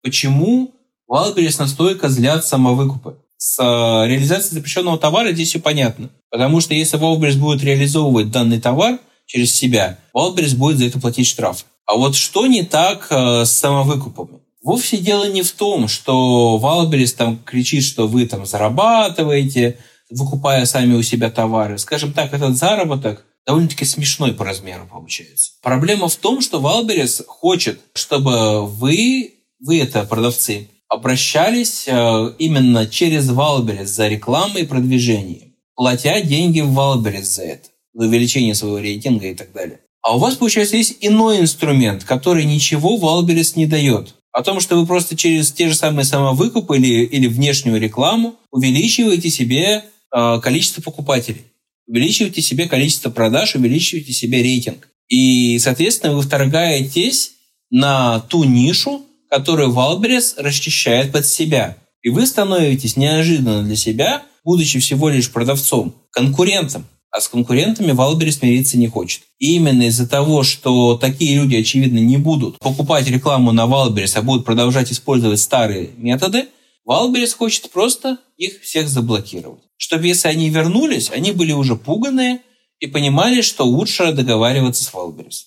[0.04, 0.70] Почему
[1.08, 3.16] Wildberries настолько злят самовыкупы?
[3.42, 6.10] С э, реализацией запрещенного товара здесь все понятно.
[6.30, 11.26] Потому что если Wildberries будет реализовывать данный товар через себя, Wildberries будет за это платить
[11.26, 11.64] штраф.
[11.86, 14.40] А вот что не так э, с самовыкупами?
[14.62, 19.78] Вовсе дело не в том, что Wildberries там кричит, что вы там зарабатываете,
[20.10, 21.78] выкупая сами у себя товары.
[21.78, 25.52] Скажем так, этот заработок довольно-таки смешной по размеру получается.
[25.62, 33.30] Проблема в том, что Wildberries хочет, чтобы вы, вы это продавцы, обращались э, именно через
[33.30, 39.28] Wildberries за рекламой и продвижением, платя деньги в Wildberries за это, за увеличение своего рейтинга
[39.28, 39.80] и так далее.
[40.02, 44.14] А у вас, получается, есть иной инструмент, который ничего Wildberries не дает.
[44.32, 49.30] О том, что вы просто через те же самые самовыкупы или, или внешнюю рекламу увеличиваете
[49.30, 51.46] себе э, количество покупателей
[51.90, 54.88] увеличиваете себе количество продаж, увеличиваете себе рейтинг.
[55.08, 57.32] И, соответственно, вы вторгаетесь
[57.70, 61.76] на ту нишу, которую Wildberries расчищает под себя.
[62.02, 66.86] И вы становитесь неожиданно для себя, будучи всего лишь продавцом, конкурентом.
[67.10, 69.22] А с конкурентами Wildberries мириться не хочет.
[69.38, 74.22] И именно из-за того, что такие люди, очевидно, не будут покупать рекламу на Wildberries, а
[74.22, 76.46] будут продолжать использовать старые методы,
[76.84, 82.42] Wildberries хочет просто их всех заблокировать чтобы если они вернулись, они были уже пуганные
[82.80, 85.46] и понимали, что лучше договариваться с Wildberries.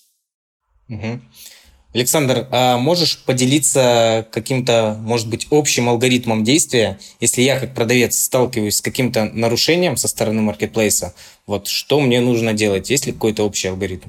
[0.88, 1.20] Угу.
[1.94, 8.76] Александр, а можешь поделиться каким-то, может быть, общим алгоритмом действия, если я как продавец сталкиваюсь
[8.76, 11.14] с каким-то нарушением со стороны маркетплейса,
[11.46, 12.90] вот что мне нужно делать?
[12.90, 14.08] Есть ли какой-то общий алгоритм?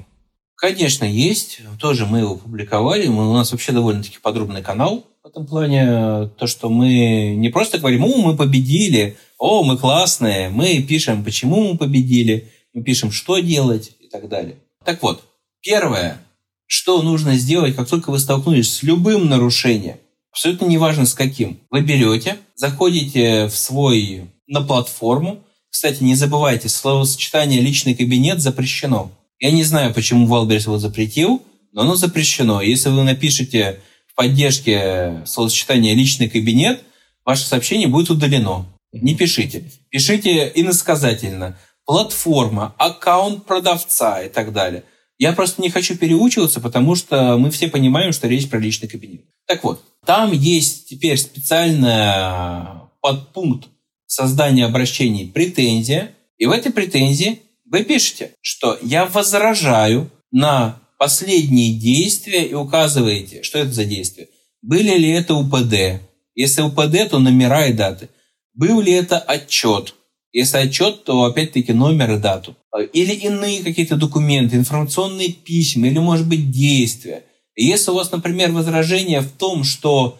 [0.56, 1.60] Конечно, есть.
[1.78, 3.06] Тоже мы его публиковали.
[3.06, 6.28] У нас вообще довольно-таки подробный канал в этом плане.
[6.38, 11.72] То, что мы не просто говорим, о, мы победили, о, мы классные, мы пишем, почему
[11.72, 14.56] мы победили, мы пишем, что делать и так далее.
[14.84, 15.22] Так вот,
[15.60, 16.18] первое,
[16.66, 19.96] что нужно сделать, как только вы столкнулись с любым нарушением,
[20.30, 25.42] абсолютно неважно с каким, вы берете, заходите в свой, на платформу,
[25.76, 29.10] кстати, не забывайте, словосочетание «личный кабинет» запрещено.
[29.38, 32.62] Я не знаю, почему Wildberries его запретил, но оно запрещено.
[32.62, 36.82] Если вы напишете в поддержке словосочетание «личный кабинет»,
[37.26, 38.64] ваше сообщение будет удалено.
[38.92, 39.70] Не пишите.
[39.90, 41.58] Пишите иносказательно.
[41.84, 44.82] Платформа, аккаунт продавца и так далее.
[45.18, 49.24] Я просто не хочу переучиваться, потому что мы все понимаем, что речь про личный кабинет.
[49.46, 53.68] Так вот, там есть теперь специальный подпункт
[54.06, 56.12] создания обращений претензия.
[56.38, 63.58] И в этой претензии вы пишете, что я возражаю на последние действия и указываете, что
[63.58, 64.28] это за действия.
[64.62, 66.02] Были ли это УПД?
[66.34, 68.10] Если УПД, то номера и даты.
[68.52, 69.94] Был ли это отчет?
[70.36, 72.56] Если отчет, то опять-таки номер и дату.
[72.92, 77.24] Или иные какие-то документы, информационные письма, или, может быть, действия.
[77.54, 80.18] если у вас, например, возражение в том, что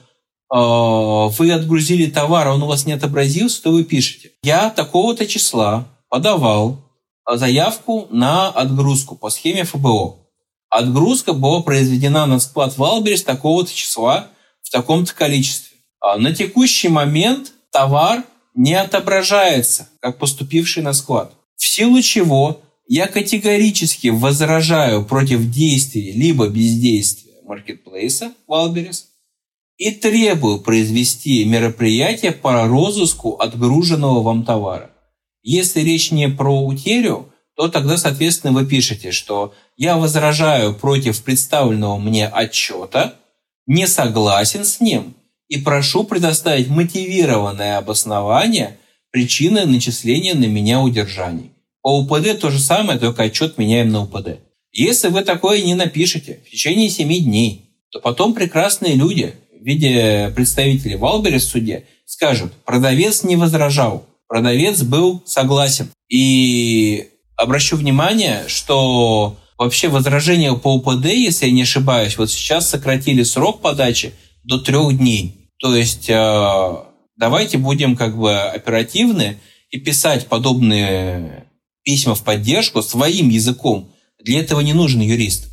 [0.51, 4.31] э, вы отгрузили товар, а он у вас не отобразился, то вы пишете.
[4.43, 6.79] Я такого-то числа подавал
[7.31, 10.17] заявку на отгрузку по схеме FBO.
[10.71, 14.29] Отгрузка была произведена на склад Wildberries такого-то числа
[14.63, 15.77] в таком-то количестве.
[16.01, 18.25] А на текущий момент товар
[18.57, 21.33] не отображается, как поступивший на склад.
[21.57, 29.09] В силу чего я категорически возражаю против действий либо бездействия маркетплейса Wildberries
[29.77, 34.91] и требую произвести мероприятие по розыску отгруженного вам товара.
[35.43, 41.99] Если речь не про утерю, то тогда, соответственно, вы пишете, что я возражаю против представленного
[41.99, 43.17] мне отчета,
[43.67, 45.15] не согласен с ним
[45.49, 48.79] и прошу предоставить мотивированное обоснование
[49.11, 51.53] причины начисления на меня удержаний.
[51.83, 54.41] По УПД то же самое, только отчет меняем на УПД.
[54.73, 60.33] Если вы такое не напишете в течение 7 дней, то потом прекрасные люди в виде
[60.35, 65.89] представителей Валбери в суде скажут, продавец не возражал, продавец был согласен.
[66.09, 73.23] И обращу внимание, что вообще возражение по УПД, если я не ошибаюсь, вот сейчас сократили
[73.23, 74.13] срок подачи
[74.47, 75.51] до трех дней.
[75.59, 76.77] То есть э,
[77.17, 79.39] давайте будем как бы оперативны
[79.71, 81.47] и писать подобные
[81.83, 83.91] письма в поддержку своим языком.
[84.23, 85.49] Для этого не нужен юрист.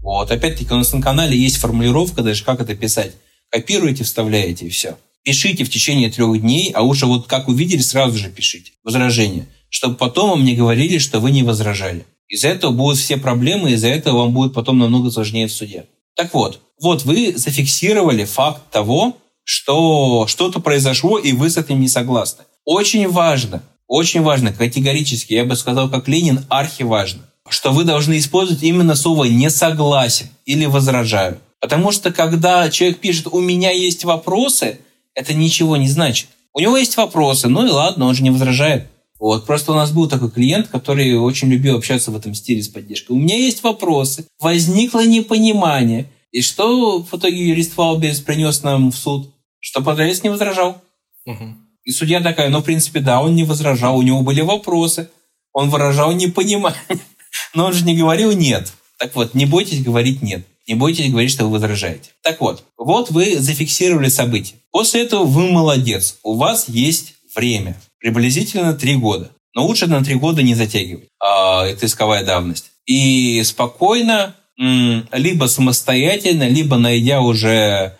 [0.00, 3.12] Вот, опять-таки у нас на канале есть формулировка даже, как это писать.
[3.50, 4.96] Копируете, вставляете и все.
[5.22, 9.96] Пишите в течение трех дней, а уже вот как увидели, сразу же пишите возражение, чтобы
[9.96, 12.06] потом вам не говорили, что вы не возражали.
[12.28, 15.86] Из-за этого будут все проблемы, из-за этого вам будет потом намного сложнее в суде.
[16.14, 21.88] Так вот, вот вы зафиксировали факт того, что что-то произошло, и вы с этим не
[21.88, 22.44] согласны.
[22.64, 28.62] Очень важно, очень важно, категорически, я бы сказал, как Ленин, архиважно, что вы должны использовать
[28.62, 31.38] именно слово «не согласен» или «возражаю».
[31.60, 34.78] Потому что когда человек пишет «у меня есть вопросы»,
[35.14, 36.28] это ничего не значит.
[36.52, 38.86] У него есть вопросы, ну и ладно, он же не возражает.
[39.18, 42.68] Вот, просто у нас был такой клиент, который очень любил общаться в этом стиле с
[42.68, 43.12] поддержкой.
[43.12, 46.06] У меня есть вопросы, возникло непонимание.
[46.32, 49.30] И что в итоге юрист Wildberries принес нам в суд?
[49.58, 50.82] Что продавец не возражал.
[51.26, 51.56] Угу.
[51.84, 55.10] И судья такая, ну, в принципе, да, он не возражал, у него были вопросы,
[55.52, 56.80] он выражал непонимание.
[57.54, 58.72] Но он же не говорил «нет».
[58.98, 60.46] Так вот, не бойтесь говорить «нет».
[60.68, 62.10] Не бойтесь говорить, что вы возражаете.
[62.22, 64.56] Так вот, вот вы зафиксировали событие.
[64.70, 66.18] После этого вы молодец.
[66.22, 67.80] У вас есть время.
[67.98, 69.30] Приблизительно три года.
[69.54, 71.08] Но лучше на три года не затягивать.
[71.18, 72.70] А, это исковая давность.
[72.86, 77.96] И спокойно, либо самостоятельно, либо найдя уже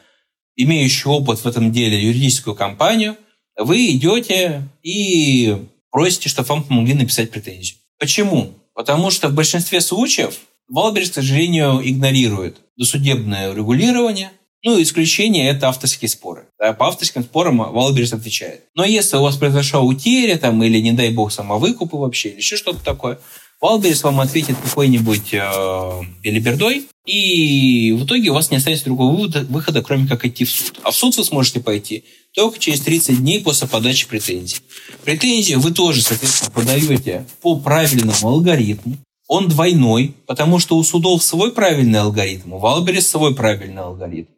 [0.56, 3.16] имеющий опыт в этом деле юридическую компанию,
[3.56, 5.56] вы идете и
[5.90, 7.78] просите, чтобы вам помогли написать претензию.
[7.98, 8.52] Почему?
[8.74, 10.38] Потому что в большинстве случаев
[10.68, 14.30] Wildberries, к сожалению, игнорирует досудебное регулирование,
[14.62, 16.46] ну, исключение– это авторские споры.
[16.58, 18.64] Да, по авторским спорам Wildberries отвечает.
[18.74, 22.56] Но если у вас произошла утеря там, или, не дай бог, самовыкупы вообще, или еще
[22.56, 23.18] что-то такое,
[23.60, 29.46] Wildberries вам ответит какой-нибудь э, белибердой, и в итоге у вас не останется другого выхода,
[29.50, 30.80] выхода, кроме как идти в суд.
[30.82, 34.60] А в суд вы сможете пойти только через 30 дней после подачи претензий.
[35.04, 38.96] Претензии вы тоже, соответственно, подаете по правильному алгоритму.
[39.26, 44.30] Он двойной, потому что у судов свой правильный алгоритм, у Валберис свой правильный алгоритм.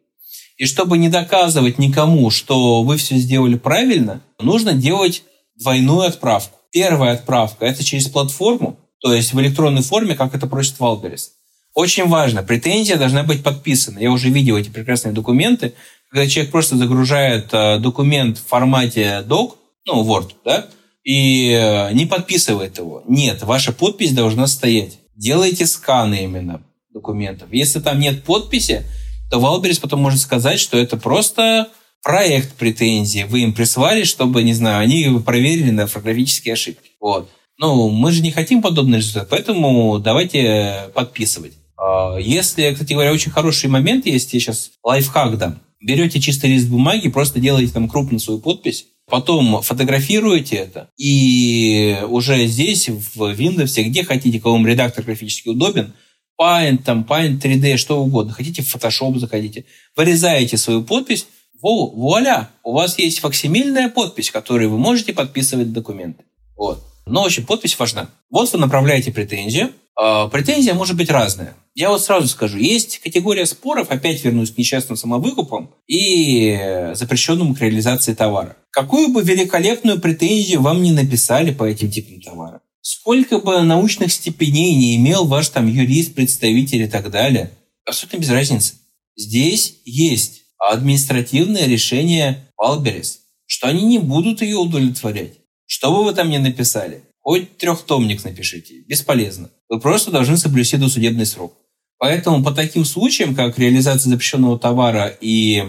[0.57, 5.23] И чтобы не доказывать никому, что вы все сделали правильно, нужно делать
[5.55, 6.59] двойную отправку.
[6.71, 11.33] Первая отправка– это через платформу, то есть в электронной форме, как это просит Валберис.
[11.73, 13.99] Очень важно, претензия должна быть подписана.
[13.99, 15.73] Я уже видел эти прекрасные документы,
[16.09, 20.67] когда человек просто загружает э, документ в формате doc, ну, Word, да,
[21.03, 23.03] и э, не подписывает его.
[23.05, 24.99] Нет, ваша подпись должна стоять.
[25.17, 26.63] Делайте сканы именно
[26.93, 27.49] документов.
[27.51, 28.85] Если там нет подписи,
[29.29, 31.67] то Валберис потом может сказать, что это просто
[32.03, 33.25] проект претензии.
[33.27, 36.91] Вы им прислали, чтобы, не знаю, они проверили на орфографические ошибки.
[37.01, 37.29] Вот.
[37.63, 41.53] Ну, мы же не хотим подобный результат, поэтому давайте подписывать.
[41.77, 45.61] А, если, кстати говоря, очень хороший момент есть, я сейчас лайфхак дам.
[45.79, 52.47] Берете чистый лист бумаги, просто делаете там крупно свою подпись, потом фотографируете это, и уже
[52.47, 55.93] здесь, в Windows, где хотите, кому вам редактор графически удобен,
[56.37, 59.63] Paint, там, Paint 3D, что угодно, хотите в Photoshop заходите,
[59.95, 61.27] вырезаете свою подпись,
[61.61, 66.25] вуаля, у вас есть факсимильная подпись, которой вы можете подписывать документы.
[66.57, 66.92] Вот.
[67.05, 68.09] Но очень подпись важна.
[68.29, 69.71] Вот вы направляете претензию.
[70.01, 71.55] Э, претензия может быть разная.
[71.75, 77.61] Я вот сразу скажу, есть категория споров, опять вернусь к несчастным самовыкупам и запрещенному к
[77.61, 78.55] реализации товара.
[78.69, 84.75] Какую бы великолепную претензию вам не написали по этим типам товара, сколько бы научных степеней
[84.75, 87.51] не имел ваш там юрист, представитель и так далее,
[87.85, 88.75] абсолютно без разницы.
[89.15, 95.42] Здесь есть административное решение Wildberries, что они не будут ее удовлетворять.
[95.75, 99.49] Что бы вы там ни написали, хоть трехтомник напишите, бесполезно.
[99.69, 101.57] Вы просто должны соблюсти досудебный срок.
[101.97, 105.63] Поэтому по таким случаям, как реализация запрещенного товара и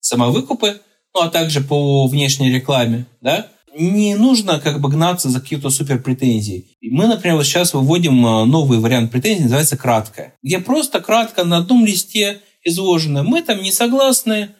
[0.00, 0.80] самовыкупы,
[1.14, 3.46] ну а также по внешней рекламе, да,
[3.78, 6.76] не нужно как бы гнаться за какие-то супер претензии.
[6.82, 11.58] Мы, например, вот сейчас выводим э, новый вариант претензий, называется краткая, где просто кратко на
[11.58, 13.22] одном листе изложено.
[13.22, 14.56] Мы там не согласны,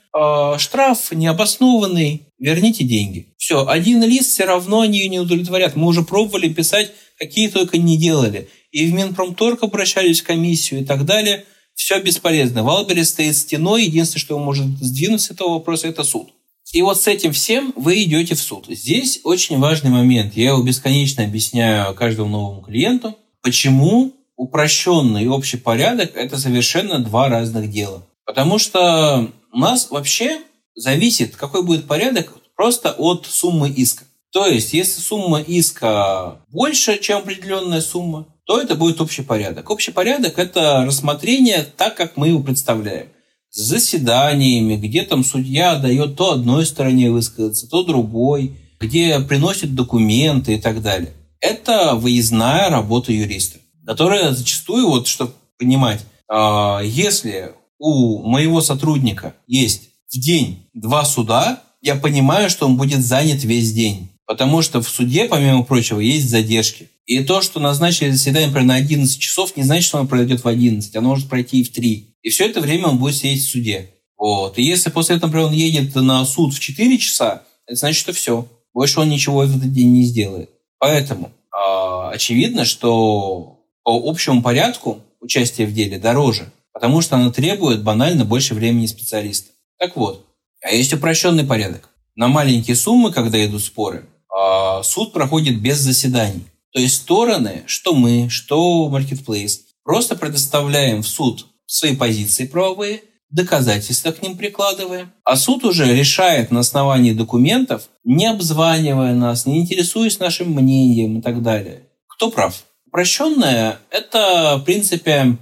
[0.58, 3.34] штраф необоснованный, верните деньги.
[3.36, 5.76] Все, один лист все равно они не удовлетворят.
[5.76, 8.48] Мы уже пробовали писать, какие только не делали.
[8.70, 11.44] И в Минпромторг обращались в комиссию и так далее.
[11.74, 12.62] Все бесполезно.
[12.62, 13.84] Wildberries стоит стеной.
[13.84, 16.30] Единственное, что может сдвинуть с этого вопроса, это суд.
[16.72, 18.66] И вот с этим всем вы идете в суд.
[18.68, 20.36] Здесь очень важный момент.
[20.36, 27.70] Я его бесконечно объясняю каждому новому клиенту, почему упрощенный общий порядок– это совершенно два разных
[27.70, 28.06] дела.
[28.24, 30.40] Потому что у нас вообще
[30.74, 34.04] зависит, какой будет порядок, просто от суммы иска.
[34.32, 39.70] То есть, если сумма иска больше, чем определенная сумма, то это будет общий порядок.
[39.70, 43.08] Общий порядок– это рассмотрение так, как мы его представляем.
[43.50, 50.54] С заседаниями, где там судья дает то одной стороне высказаться, то другой, где приносит документы
[50.54, 51.12] и так далее.
[51.40, 59.90] Это выездная работа юриста, которая зачастую, вот чтобы понимать, а, если у моего сотрудника есть
[60.12, 64.10] в день два суда, я понимаю, что он будет занят весь день.
[64.26, 66.90] Потому что в суде, помимо прочего, есть задержки.
[67.06, 70.48] И то, что назначили заседание, например, на 11 часов, не значит, что оно пройдет в
[70.48, 70.96] 11.
[70.96, 72.16] Оно может пройти и в 3.
[72.22, 73.90] И все это время он будет сидеть в суде.
[74.18, 74.58] Вот.
[74.58, 78.12] И если после этого, например, он едет на суд в 4 часа, это значит, что
[78.12, 78.48] все.
[78.74, 80.50] Больше он ничего в этот день не сделает.
[80.78, 87.82] Поэтому э, очевидно, что по общему порядку участие в деле дороже, потому что оно требует
[87.82, 89.50] банально больше времени специалиста.
[89.78, 90.26] Так вот,
[90.62, 91.88] а есть упрощенный порядок.
[92.16, 96.44] На маленькие суммы, когда идут споры, э, суд проходит без заседаний.
[96.74, 103.00] То есть стороны, что мы, что Marketplace, просто предоставляем в суд свои позиции правовые,
[103.30, 109.60] доказательства к ним прикладываем, а суд уже решает на основании документов, не обзванивая нас, не
[109.60, 111.84] интересуясь нашим мнением и так далее.
[112.06, 112.64] Кто прав?
[112.86, 115.38] Упрощенное– это, в принципе,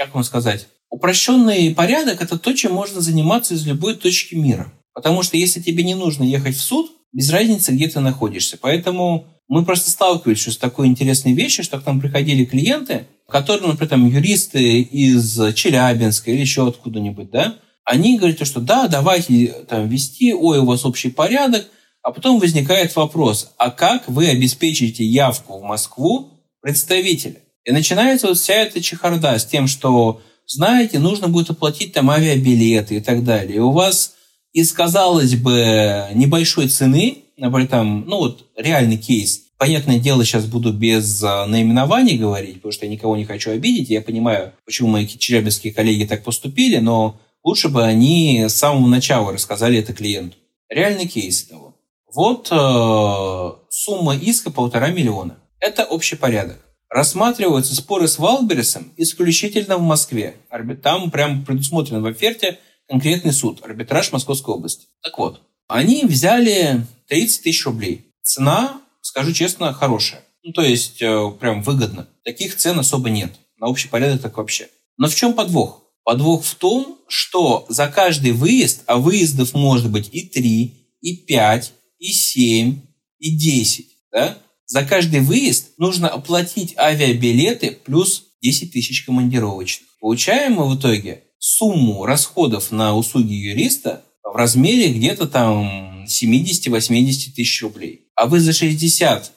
[0.00, 4.72] как вам сказать, упрощенный порядок– это то, чем можно заниматься из любой точки мира.
[4.94, 8.56] Потому что если тебе не нужно ехать в суд, без разницы, где ты находишься.
[8.58, 13.90] Поэтому мы просто сталкивались с такой интересной вещью, что к нам приходили клиенты, которые, например,
[13.90, 20.32] там, юристы из Челябинска или еще откуда-нибудь, да, они говорят, что да, давайте там вести,
[20.32, 21.66] ой, у вас общий порядок,
[22.02, 26.30] а потом возникает вопрос, а как вы обеспечите явку в Москву
[26.62, 27.40] представителя?
[27.64, 32.96] И начинается вот вся эта чехарда с тем, что, знаете, нужно будет оплатить там авиабилеты
[32.96, 33.56] и так далее.
[33.56, 34.14] И у вас
[34.52, 39.46] из, казалось бы, небольшой цены например, там, ну вот реальный кейс.
[39.58, 43.90] Понятное дело, сейчас буду без а, наименований говорить, потому что я никого не хочу обидеть.
[43.90, 49.32] Я понимаю, почему мои челябинские коллеги так поступили, но лучше бы они с самого начала
[49.32, 50.36] рассказали это клиенту.
[50.68, 51.74] Реальный кейс того.
[52.12, 55.38] Вот э, сумма иска полтора миллиона.
[55.58, 56.58] Это общий порядок.
[56.90, 60.36] Рассматриваются споры с Валбересом исключительно в Москве.
[60.82, 64.88] Там прям предусмотрен в оферте конкретный суд, арбитраж Московской области.
[65.00, 68.06] Так вот, они взяли 30 тысяч рублей.
[68.22, 70.24] Цена, скажу честно, хорошая.
[70.42, 72.08] Ну, то есть, э, прям выгодно.
[72.24, 73.34] Таких цен особо нет.
[73.56, 74.68] На общий порядок так вообще.
[74.96, 75.84] Но в чем подвох?
[76.02, 81.72] Подвох в том, что за каждый выезд, а выездов может быть и 3, и 5,
[81.98, 82.80] и 7,
[83.18, 84.38] и 10, да?
[84.70, 89.88] За каждый выезд нужно оплатить авиабилеты плюс 10 тысяч командировочных.
[90.00, 97.62] Получаем мы в итоге сумму расходов на услуги юриста в размере где-то там 70-80 тысяч
[97.62, 98.02] рублей.
[98.14, 99.30] А вы за 60-70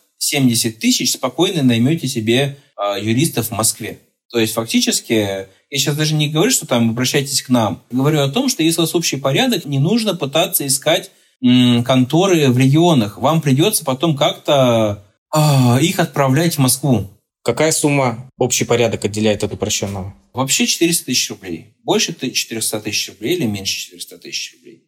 [0.73, 3.97] тысяч спокойно наймете себе э, юристов в Москве.
[4.29, 7.81] То есть фактически, я сейчас даже не говорю, что там обращайтесь к нам.
[7.89, 11.09] Говорю о том, что если у вас общий порядок, не нужно пытаться искать
[11.41, 13.17] конторы в регионах.
[13.17, 15.03] Вам придется потом как-то
[15.81, 17.09] их отправлять в Москву.
[17.43, 20.13] Какая сумма общий порядок отделяет от упрощенного?
[20.33, 21.75] Вообще 400 тысяч рублей.
[21.83, 24.83] Больше 400 тысяч рублей или меньше 400 тысяч рублей.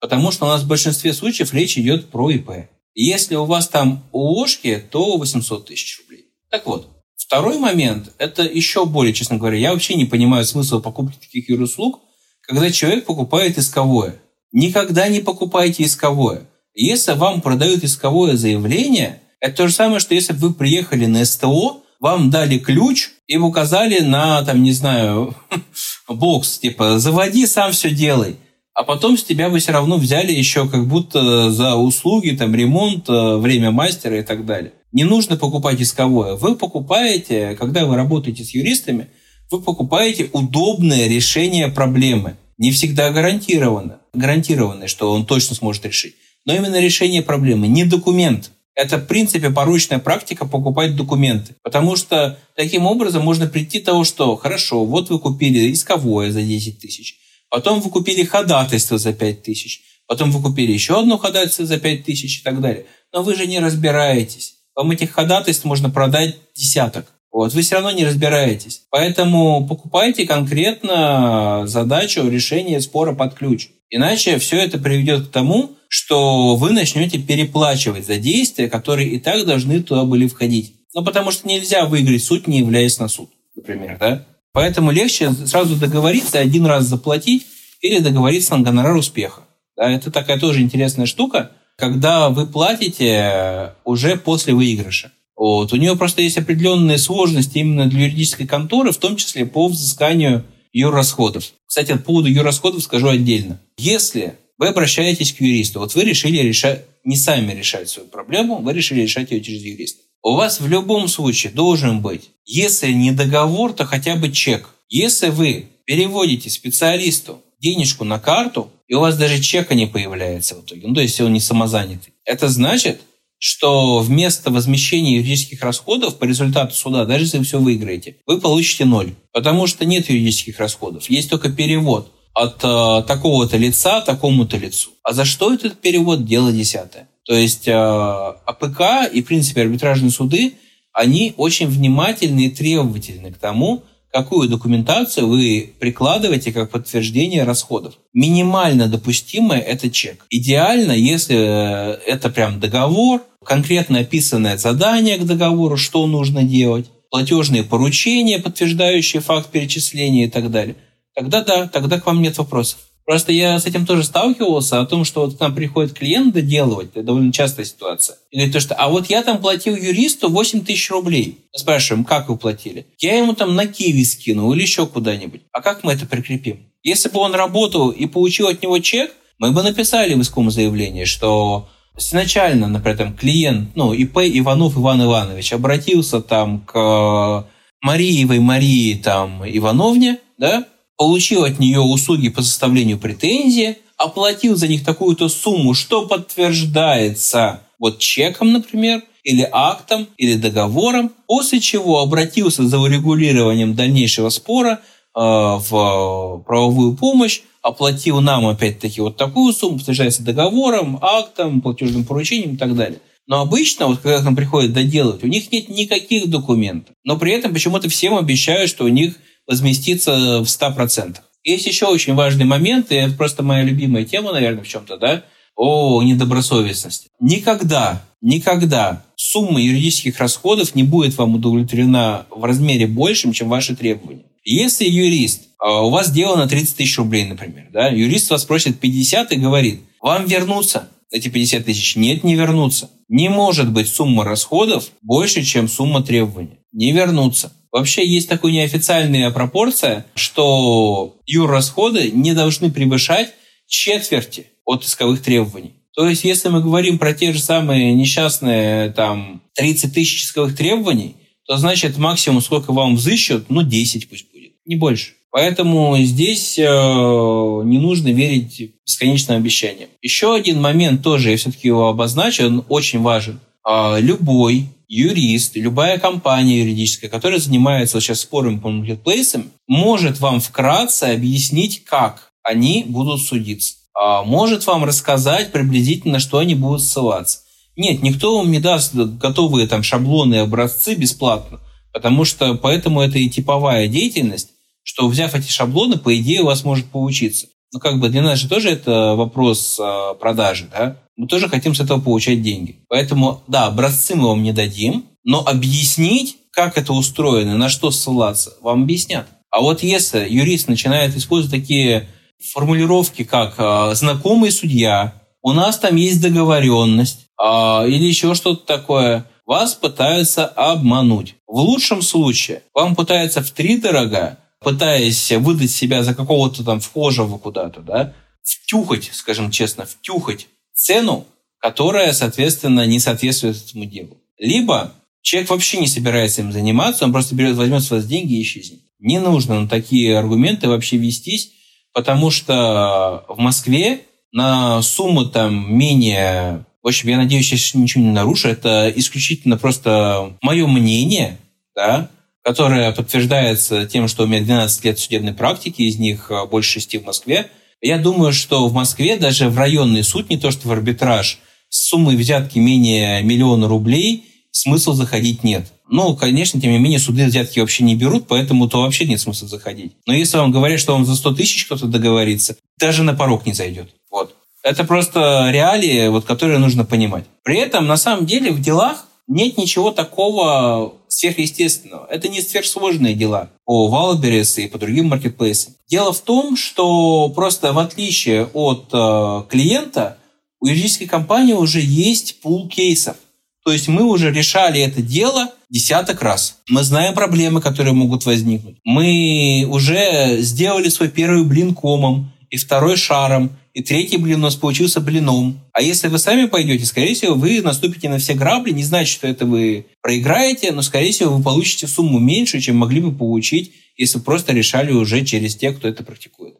[0.00, 2.50] Потому что у нас в большинстве случаев речь идет про ИП.
[2.94, 6.26] Если у вас там ООшки, то 800 тысяч рублей.
[6.50, 11.16] Так вот, второй момент, это еще более, честно говоря, я вообще не понимаю смысла покупки
[11.16, 12.00] таких юруслуг,
[12.40, 14.16] когда человек покупает исковое.
[14.50, 16.48] Никогда не покупайте исковое.
[16.74, 21.24] Если вам продают исковое заявление, это то же самое, что если бы вы приехали на
[21.24, 25.34] СТО, вам дали ключ и указали на, там, не знаю,
[26.08, 28.36] бокс, типа, заводи, сам все делай
[28.80, 33.10] а потом с тебя бы все равно взяли еще как будто за услуги, там, ремонт,
[33.10, 34.72] э, время мастера и так далее.
[34.92, 36.34] Не нужно покупать исковое.
[36.36, 39.08] Вы покупаете, когда вы работаете с юристами,
[39.50, 42.36] вы покупаете удобное решение проблемы.
[42.56, 43.98] Не всегда гарантированно.
[44.14, 46.14] Гарантированное, что он точно сможет решить.
[46.46, 48.50] Но именно решение проблемы, не документ.
[48.74, 51.54] Это, в принципе, порочная практика покупать документы.
[51.62, 56.80] Потому что таким образом можно прийти того, что хорошо, вот вы купили исковое за 10
[56.80, 57.16] тысяч,
[57.50, 59.82] Потом вы купили ходатайство за 5 тысяч.
[60.06, 62.86] Потом вы купили еще одно ходатайство за 5 тысяч и так далее.
[63.12, 64.54] Но вы же не разбираетесь.
[64.76, 67.12] Вам этих ходатайств можно продать десяток.
[67.32, 68.82] Вот, вы все равно не разбираетесь.
[68.90, 73.68] Поэтому покупайте конкретно задачу решения спора под ключ.
[73.88, 79.44] Иначе все это приведет к тому, что вы начнете переплачивать за действия, которые и так
[79.44, 80.74] должны туда были входить.
[80.94, 84.26] Ну, потому что нельзя выиграть суд, не являясь на суд, например, да?
[84.52, 87.46] Поэтому легче сразу договориться, один раз заплатить
[87.80, 89.42] или договориться на гонорар успеха.
[89.76, 95.12] Да, это такая тоже интересная штука, когда вы платите уже после выигрыша.
[95.40, 95.72] Вот.
[95.72, 100.44] У нее просто есть определенные сложности именно для юридической конторы, в том числе по взысканию
[100.74, 101.52] юррасходов.
[101.66, 103.58] Кстати, по поводу юррасходов скажу отдельно.
[103.78, 108.74] Если вы обращаетесь к юристу, вот вы решили решать, не сами решать свою проблему, вы
[108.74, 110.02] решили решать ее через юриста.
[110.22, 114.68] У вас в любом случае должен быть, если не договор, то хотя бы чек.
[114.90, 120.66] Если вы переводите специалисту денежку на карту, и у вас даже чека не появляется в
[120.66, 123.00] итоге, ну то есть он не самозанятый, это значит,
[123.40, 128.84] что вместо возмещения юридических расходов по результату суда, даже если вы все выиграете, вы получите
[128.84, 129.14] ноль.
[129.32, 131.08] Потому что нет юридических расходов.
[131.08, 134.90] Есть только перевод от э, такого-то лица такому-то лицу.
[135.02, 136.26] А за что этот перевод?
[136.26, 137.08] Дело десятое.
[137.24, 140.54] То есть э, АПК и, в принципе, арбитражные суды,
[140.92, 147.94] они очень внимательны и требовательны к тому, какую документацию вы прикладываете как подтверждение расходов.
[148.12, 150.26] Минимально допустимое– это чек.
[150.30, 157.64] Идеально, если э, это прям договор, конкретно описанное задание к договору, что нужно делать, платежные
[157.64, 160.76] поручения, подтверждающие факт перечисления и так далее.
[161.14, 162.78] Тогда да, тогда к вам нет вопросов.
[163.10, 166.90] Просто я с этим тоже сталкивался, о том, что вот к нам приходит клиент доделывать,
[166.94, 168.16] это довольно частая ситуация.
[168.30, 171.38] И говорит, то, что, а вот я там платил юристу 8 тысяч рублей.
[171.52, 172.86] Мы спрашиваем, как вы платили?
[172.98, 175.40] Я ему там на Киви скинул или еще куда-нибудь.
[175.50, 176.60] А как мы это прикрепим?
[176.84, 181.02] Если бы он работал и получил от него чек, мы бы написали в иском заявлении,
[181.04, 187.44] что изначально, например, там, клиент, ну, ИП Иванов Иван Иванович обратился там к
[187.82, 190.64] Мариевой Марии там Ивановне, да,
[191.00, 198.00] получил от нее услуги по составлению претензии, оплатил за них такую-то сумму, что подтверждается вот
[198.00, 204.78] чеком, например, или актом, или договором, после чего обратился за урегулированием дальнейшего спора э,
[205.14, 212.58] в правовую помощь, оплатил нам опять-таки вот такую сумму, подтверждается договором, актом, платежным поручением и
[212.58, 213.00] так далее.
[213.26, 216.94] Но обычно, вот когда к нам приходят доделывать, у них нет никаких документов.
[217.04, 219.14] Но при этом почему-то всем обещают, что у них
[219.46, 221.16] возместиться в 100%.
[221.44, 225.24] Есть еще очень важный момент, и это просто моя любимая тема, наверное, в чем-то, да,
[225.56, 227.08] о недобросовестности.
[227.20, 234.24] Никогда, никогда сумма юридических расходов не будет вам удовлетворена в размере большим, чем ваши требования.
[234.44, 238.80] Если юрист, а, у вас дело на 30 тысяч рублей, например, да, юрист вас просит
[238.80, 241.96] 50 и говорит, вам вернуться эти 50 тысяч?
[241.96, 242.90] Нет, не вернуться.
[243.08, 246.60] Не может быть сумма расходов больше, чем сумма требований.
[246.72, 247.52] Не вернуться.
[247.72, 253.32] Вообще есть такая неофициальная пропорция, что юррасходы не должны превышать
[253.66, 255.74] четверти от исковых требований.
[255.94, 261.16] То есть, если мы говорим про те же самые несчастные там 30 тысяч исковых требований,
[261.46, 265.12] то значит максимум, сколько вам взыщут, ну 10 пусть будет, не больше.
[265.32, 269.88] Поэтому здесь э, не нужно верить бесконечным обещаниям.
[270.02, 273.40] Еще один момент тоже, я все-таки его обозначу, он очень важен.
[273.68, 281.04] Э, любой юрист, любая компания юридическая, которая занимается сейчас спорами по маркетплейсам, может вам вкратце
[281.04, 283.76] объяснить, как они будут судиться.
[283.94, 287.38] А может вам рассказать приблизительно, что они будут ссылаться.
[287.76, 291.60] Нет, никто вам не даст готовые там шаблоны и образцы бесплатно,
[291.92, 294.50] потому что поэтому это и типовая деятельность,
[294.82, 297.46] что взяв эти шаблоны, по идее, у вас может получиться.
[297.72, 300.96] Ну, как бы для нас же тоже это вопрос э, продажи, да?
[301.20, 302.76] Мы тоже хотим с этого получать деньги.
[302.88, 308.54] Поэтому, да, образцы мы вам не дадим, но объяснить, как это устроено, на что ссылаться,
[308.62, 309.26] вам объяснят.
[309.50, 312.08] А вот если юрист начинает использовать такие
[312.54, 315.12] формулировки, как э, «знакомый судья»,
[315.42, 317.44] «у нас там есть договоренность» э,
[317.86, 321.34] или еще что-то такое, вас пытаются обмануть.
[321.46, 327.38] В лучшем случае вам пытаются в три дорога пытаясь выдать себя за какого-то там вхожего
[327.38, 330.48] куда-то, да, втюхать, скажем честно, втюхать
[330.80, 331.26] цену,
[331.58, 334.16] которая, соответственно, не соответствует этому делу.
[334.38, 338.80] Либо человек вообще не собирается им заниматься, он просто берет, возьмет свои деньги и исчезнет.
[338.98, 341.52] Не нужно на такие аргументы вообще вестись,
[341.92, 344.00] потому что в Москве
[344.32, 346.64] на сумму там менее...
[346.82, 348.48] В общем, я надеюсь, я ничего не нарушу.
[348.48, 351.36] Это исключительно просто мое мнение,
[351.74, 352.10] да,
[352.42, 356.96] которая подтверждается тем, что у меня 12 лет судебной практики, из них э, больше шести
[356.96, 357.50] в Москве.
[357.80, 361.88] Я думаю, что в Москве даже в районный суд, не то что в арбитраж, с
[361.88, 365.72] суммой взятки менее миллиона рублей смысл заходить нет.
[365.88, 369.48] Ну, конечно, тем не менее, суды взятки вообще не берут, поэтому то вообще нет смысла
[369.48, 369.92] заходить.
[370.06, 373.52] Но если вам говорят, что вам за 100 тысяч кто-то договорится, даже на порог не
[373.52, 373.90] зайдет.
[374.10, 374.34] Вот.
[374.62, 377.24] Это просто реалии, вот, которые нужно понимать.
[377.42, 382.06] При этом, на самом деле, в делах нет ничего такого сверхъестественного.
[382.10, 385.74] Это не сверхсложные дела по Wildberries и по другим маркетплейсам.
[385.88, 390.18] Дело в том, что просто в отличие от э, клиента,
[390.60, 393.16] у юридической компании уже есть пул кейсов.
[393.64, 396.56] То есть мы уже решали это дело десяток раз.
[396.68, 398.78] Мы знаем проблемы, которые могут возникнуть.
[398.84, 404.56] Мы уже сделали свой первый блин комом и второй шаром, и третий блин у нас
[404.56, 405.60] получился блином.
[405.72, 409.28] А если вы сами пойдете, скорее всего, вы наступите на все грабли, не значит, что
[409.28, 414.18] это вы проиграете, но, скорее всего, вы получите сумму меньше, чем могли бы получить, если
[414.18, 416.56] просто решали уже через тех, кто это практикует.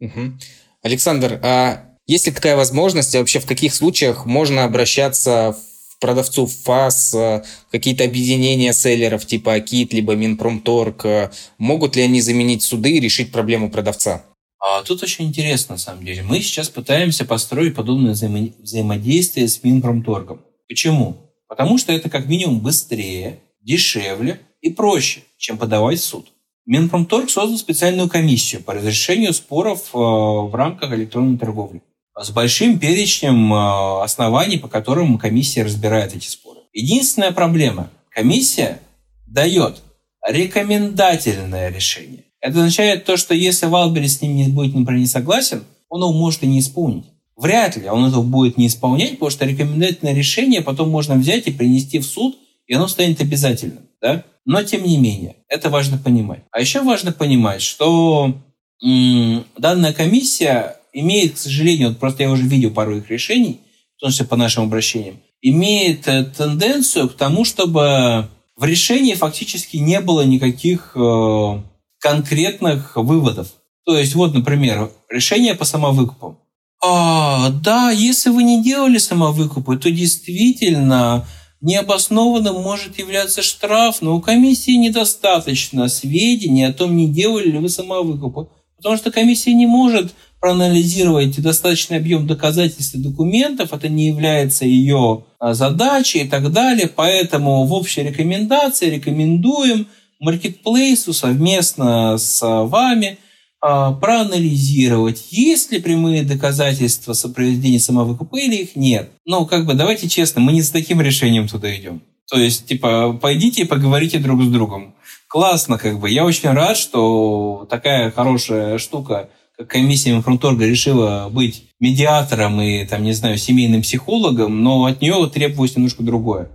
[0.00, 0.38] Угу.
[0.82, 5.56] Александр, а есть ли такая возможность, а вообще в каких случаях можно обращаться
[5.90, 12.20] в продавцов ФАС, а, какие-то объединения селлеров типа АКИТ, либо Минпромторг, а, могут ли они
[12.20, 14.24] заменить суды и решить проблему продавца?
[14.60, 16.22] А тут очень интересно, на самом деле.
[16.22, 20.42] Мы сейчас пытаемся построить подобное взаимо- взаимодействие с Минпромторгом.
[20.68, 21.16] Почему?
[21.48, 26.30] Потому что это как минимум быстрее, дешевле и проще, чем подавать в суд.
[26.66, 31.82] Минпромторг создал специальную комиссию по разрешению споров э, в рамках электронной торговли
[32.22, 36.60] с большим перечнем э, оснований, по которым комиссия разбирает эти споры.
[36.72, 38.80] Единственная проблема– комиссия
[39.26, 39.82] дает
[40.26, 42.24] рекомендательное решение.
[42.40, 46.12] Это означает то, что если Валбери с ним не будет, например, не согласен, он его
[46.12, 47.04] может и не исполнить.
[47.36, 51.52] Вряд ли он этого будет не исполнять, потому что рекомендательное решение потом можно взять и
[51.52, 52.36] принести в суд,
[52.66, 53.84] и оно станет обязательным.
[54.00, 54.24] Да?
[54.44, 56.40] Но тем не менее, это важно понимать.
[56.50, 58.34] А еще важно понимать, что
[58.82, 63.60] м- данная комиссия имеет, к сожалению, вот просто я уже видел пару их решений,
[63.96, 69.78] в том числе по нашим обращениям, имеет э, тенденцию к тому, чтобы в решении фактически
[69.78, 71.62] не было никаких э,
[72.00, 73.48] конкретных выводов.
[73.84, 76.38] То есть, вот, например, решение по самовыкупам.
[76.82, 81.26] А, да, если вы не делали самовыкупы, то действительно
[81.60, 87.68] необоснованным может являться штраф, но у комиссии недостаточно сведений о том, не делали ли вы
[87.68, 88.48] самовыкупы.
[88.78, 95.24] Потому что комиссия не может проанализировать достаточный объем доказательств и документов, это не является ее
[95.38, 96.88] а, задачей и так далее.
[96.88, 99.86] Поэтому в общей рекомендации рекомендуем–
[100.20, 103.18] маркетплейсу совместно с вами
[103.62, 109.10] а, проанализировать, есть ли прямые доказательства сопровождения самовыкупа или их нет.
[109.26, 112.02] Ну, как бы, давайте честно, мы не с таким решением туда идем.
[112.30, 114.94] То есть, типа, пойдите и поговорите друг с другом.
[115.28, 116.08] Классно, как бы.
[116.08, 123.02] Я очень рад, что такая хорошая штука, как комиссия Минпромторга решила быть медиатором и, там,
[123.02, 126.48] не знаю, семейным психологом, но от нее требовалось немножко другое.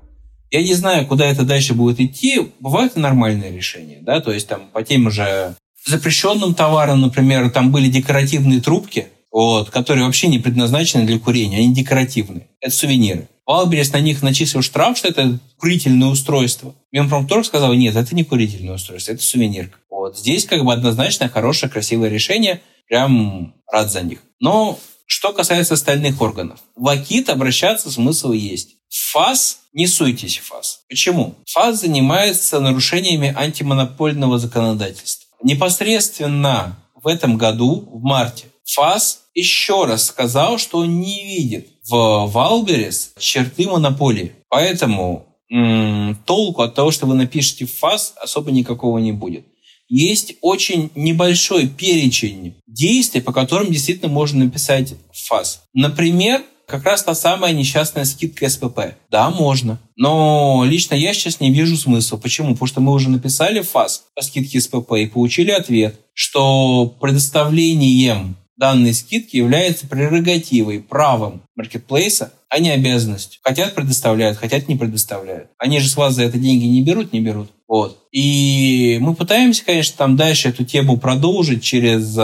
[0.55, 2.53] Я не знаю, куда это дальше будет идти.
[2.61, 5.53] Бывают и нормальные решения, да, то есть там по тем же
[5.85, 11.73] запрещенным товарам, например, там были декоративные трубки, вот, которые вообще не предназначены для курения, они
[11.73, 12.47] декоративные.
[12.61, 13.27] Это сувениры.
[13.45, 16.73] Wildberries на них начислил штраф, что это курительное устройство.
[16.93, 19.79] Минпромторг сказал, нет, это не курительное устройство, это сувенирка.
[19.89, 22.61] Вот здесь как бы однозначно хорошее, красивое решение.
[22.87, 24.19] Прям рад за них.
[24.39, 26.59] Но что касается остальных органов.
[26.77, 28.74] В АКИТ обращаться смысл есть.
[28.89, 30.81] ФАС, не суйтесь в ФАС.
[30.89, 31.35] Почему?
[31.49, 35.25] ФАС занимается нарушениями антимонопольного законодательства.
[35.43, 42.27] Непосредственно в этом году, в марте, ФАС еще раз сказал, что он не видит в
[42.27, 44.33] Wildberries черты монополии.
[44.49, 49.45] Поэтому м- толку от того, что вы напишете в ФАС, особо никакого не будет.
[49.87, 55.61] Есть очень небольшой перечень действий, по которым действительно можно написать в ФАС.
[55.73, 58.95] Например, как раз та самая несчастная скидка СПП.
[59.09, 59.79] Да, можно.
[59.95, 62.17] Но лично я сейчас не вижу смысла.
[62.17, 62.53] Почему?
[62.53, 68.93] Потому что мы уже написали ФАС по скидке СПП и получили ответ, что предоставлением данной
[68.93, 73.41] скидки является прерогативой, правом маркетплейса, а не обязанностью.
[73.43, 75.49] Хотят предоставляют, хотят не предоставляют.
[75.57, 77.49] Они же с вас за это деньги не берут, не берут.
[77.67, 77.97] Вот.
[78.11, 82.21] И мы пытаемся, конечно, там дальше эту тему продолжить через э,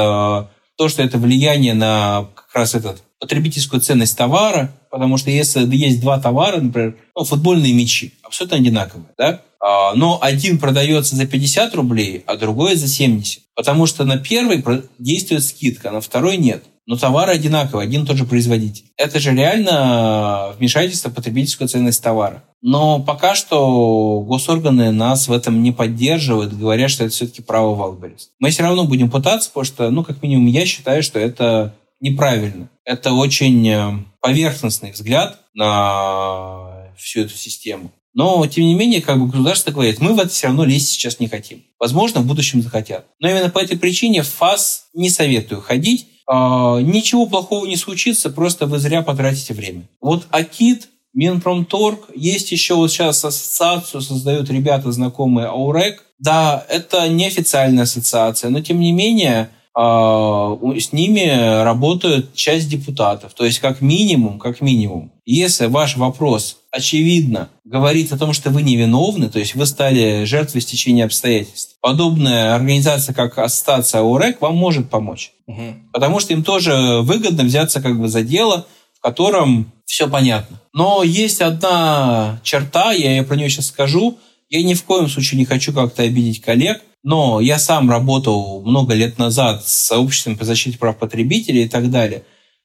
[0.78, 6.02] то, что это влияние на как раз этот потребительскую ценность товара, потому что если есть
[6.02, 11.76] два товара, например, ну, футбольные мячи, абсолютно одинаковые, да, а, но один продается за 50
[11.76, 14.64] рублей, а другой за 70, потому что на первый
[14.98, 16.64] действует скидка, на второй нет.
[16.88, 18.86] но товары одинаковые, один и тот же производитель.
[18.98, 22.44] Это же реально вмешательство в потребительскую ценность товара.
[22.64, 28.32] Но пока что госорганы нас в этом не поддерживают, говорят, что это все-таки право Wildberries.
[28.40, 32.70] Мы все равно будем пытаться, потому что, ну, как минимум, я считаю, что это неправильно.
[32.84, 37.92] Это очень э, поверхностный взгляд на всю эту систему.
[38.14, 41.20] Но, тем не менее, как бы государство говорит, мы в это все равно лезть сейчас
[41.20, 41.64] не хотим.
[41.80, 43.06] Возможно, в будущем захотят.
[43.20, 46.08] Но именно по этой причине в ФАС не советую ходить.
[46.28, 49.88] А, ничего плохого не случится, просто вы зря потратите время.
[50.02, 56.04] Вот АКИД, Минпромторг, есть еще вот сейчас ассоциацию создают ребята, знакомые АУРЕК.
[56.20, 63.34] Да, это неофициальная ассоциация, но тем не менее с ними работают часть депутатов.
[63.34, 68.64] То есть как минимум, как минимум, если ваш вопрос очевидно говорит о том, что вы
[68.64, 74.90] невиновны, то есть вы стали жертвой стечения обстоятельств, подобная организация, как Ассоциация ОРЭК, вам может
[74.90, 75.32] помочь.
[75.48, 75.62] Угу.
[75.94, 78.68] Потому что им тоже выгодно взяться как бы за дело,
[78.98, 80.60] в котором все понятно.
[80.74, 84.18] Но есть одна черта, я про нее сейчас скажу.
[84.50, 88.94] Я ни в коем случае не хочу как-то обидеть коллег, но я сам работал много
[88.94, 92.24] лет назад с сообществом по защите прав потребителей и так далее.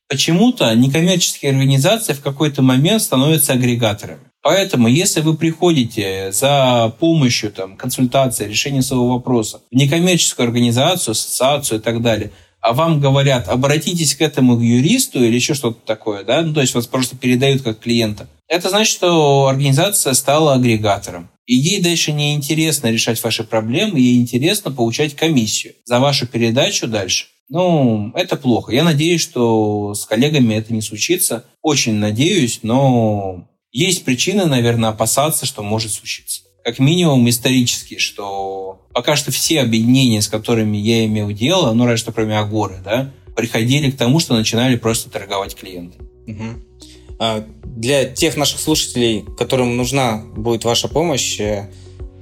[0.09, 4.20] Почему-то некоммерческие организации в какой-то момент становятся агрегаторами.
[4.43, 11.80] Поэтому, если вы приходите за помощью, там, консультации, решения своего вопроса в некоммерческую организацию, ассоциацию
[11.80, 12.30] и так далее,
[12.61, 16.74] а вам говорят, обратитесь к этому юристу или еще что-то такое, да, ну, то есть
[16.74, 21.28] вас просто передают как клиента, это значит, что организация стала агрегатором.
[21.47, 26.89] И ей дальше не интересно решать ваши проблемы, ей интересно получать комиссию за вашу передачу
[26.89, 27.27] дальше.
[27.49, 28.73] Ну, это плохо.
[28.73, 31.45] Я надеюсь, что с коллегами это не случится.
[31.63, 36.43] Очень надеюсь, но есть причины, наверное, опасаться, что может случиться.
[36.65, 41.99] Как минимум исторически, что пока что все объединения, с которыми я имел дело, ну, разве
[41.99, 45.99] что кроме Агоры, да, приходили к тому, что начинали просто торговать клиенты.
[46.27, 46.66] Угу.
[47.19, 51.69] А, для тех наших слушателей, которым нужна будет ваша помощь, э,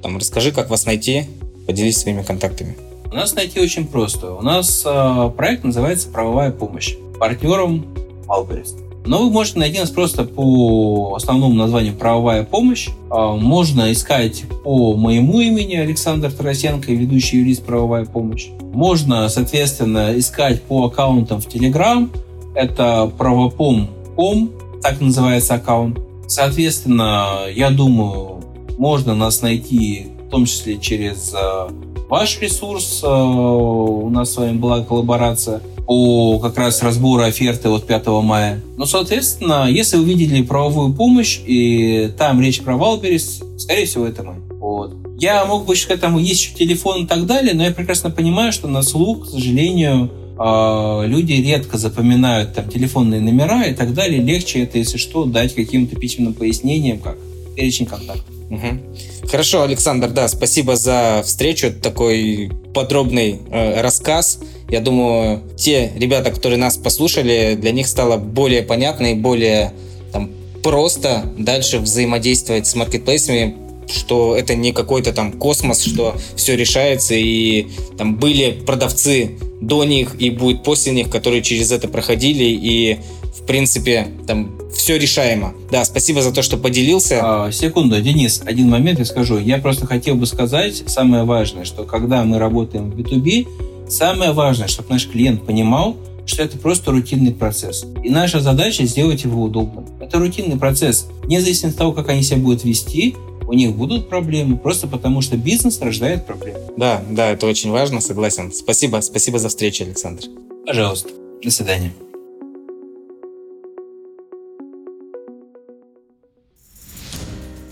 [0.03, 1.24] там, расскажи, как вас найти,
[1.66, 2.76] поделись своими контактами.
[3.11, 4.32] У нас найти очень просто.
[4.34, 6.97] У нас э, проект называется «Правовая помощь».
[7.18, 7.86] Партнером
[8.28, 8.76] Алберест.
[9.07, 12.88] Но вы можете найти нас просто по основному названию «Правовая помощь».
[13.11, 18.49] Э, можно искать по моему имени Александр Тарасенко, ведущий юрист «Правовая помощь».
[18.72, 22.11] Можно, соответственно, искать по аккаунтам в Telegram.
[22.57, 25.99] Это правопом.com так называется аккаунт.
[26.28, 28.45] Соответственно, я думаю,
[28.76, 31.68] можно нас найти в том числе через э,
[32.11, 33.01] ваш ресурс.
[33.03, 38.61] Э, у нас с вами была коллаборация по как раз разбору оферты от 5 мая.
[38.76, 44.22] Ну, соответственно, если вы видели правовую помощь, и там речь про Валберис, скорее всего, это
[44.22, 44.35] мы.
[44.59, 44.95] Вот.
[45.18, 48.53] Я мог бы к этому есть еще телефон и так далее, но я прекрасно понимаю,
[48.53, 54.20] что на слух, к сожалению, люди редко запоминают там телефонные номера и так далее.
[54.20, 57.16] Легче это, если что, дать каким-то письменным пояснением, как
[57.57, 58.35] перечень контактов.
[58.51, 59.28] Угу.
[59.28, 64.39] Хорошо, Александр, да, спасибо за встречу, такой подробный э, рассказ.
[64.68, 69.72] Я думаю, те ребята, которые нас послушали, для них стало более понятно и более
[70.12, 70.30] там,
[70.62, 73.55] просто дальше взаимодействовать с маркетплейсами,
[73.89, 80.16] что это не какой-то там космос, что все решается, и там были продавцы до них
[80.18, 82.99] и будет после них, которые через это проходили, и
[83.35, 85.55] в принципе там все решаемо.
[85.70, 87.20] Да, спасибо за то, что поделился.
[87.22, 89.39] А, секунду, Денис, один момент я скажу.
[89.39, 93.47] Я просто хотел бы сказать самое важное, что когда мы работаем в B2B,
[93.89, 97.87] самое важное, чтобы наш клиент понимал, что это просто рутинный процесс.
[98.03, 99.87] И наша задача сделать его удобным.
[100.01, 101.07] Это рутинный процесс.
[101.22, 103.14] Вне зависимости от того, как они себя будут вести,
[103.47, 106.61] у них будут проблемы, просто потому что бизнес рождает проблемы.
[106.76, 108.53] Да, да, это очень важно, согласен.
[108.53, 110.24] Спасибо, спасибо за встречу, Александр.
[110.66, 111.11] Пожалуйста.
[111.42, 111.92] До свидания.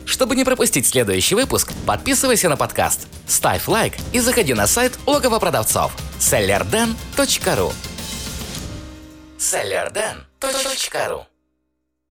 [0.04, 5.38] Чтобы не пропустить следующий выпуск, подписывайся на подкаст, ставь лайк и заходи на сайт логово
[5.38, 7.72] продавцов sellerden.ru
[9.38, 11.31] sellerden.ru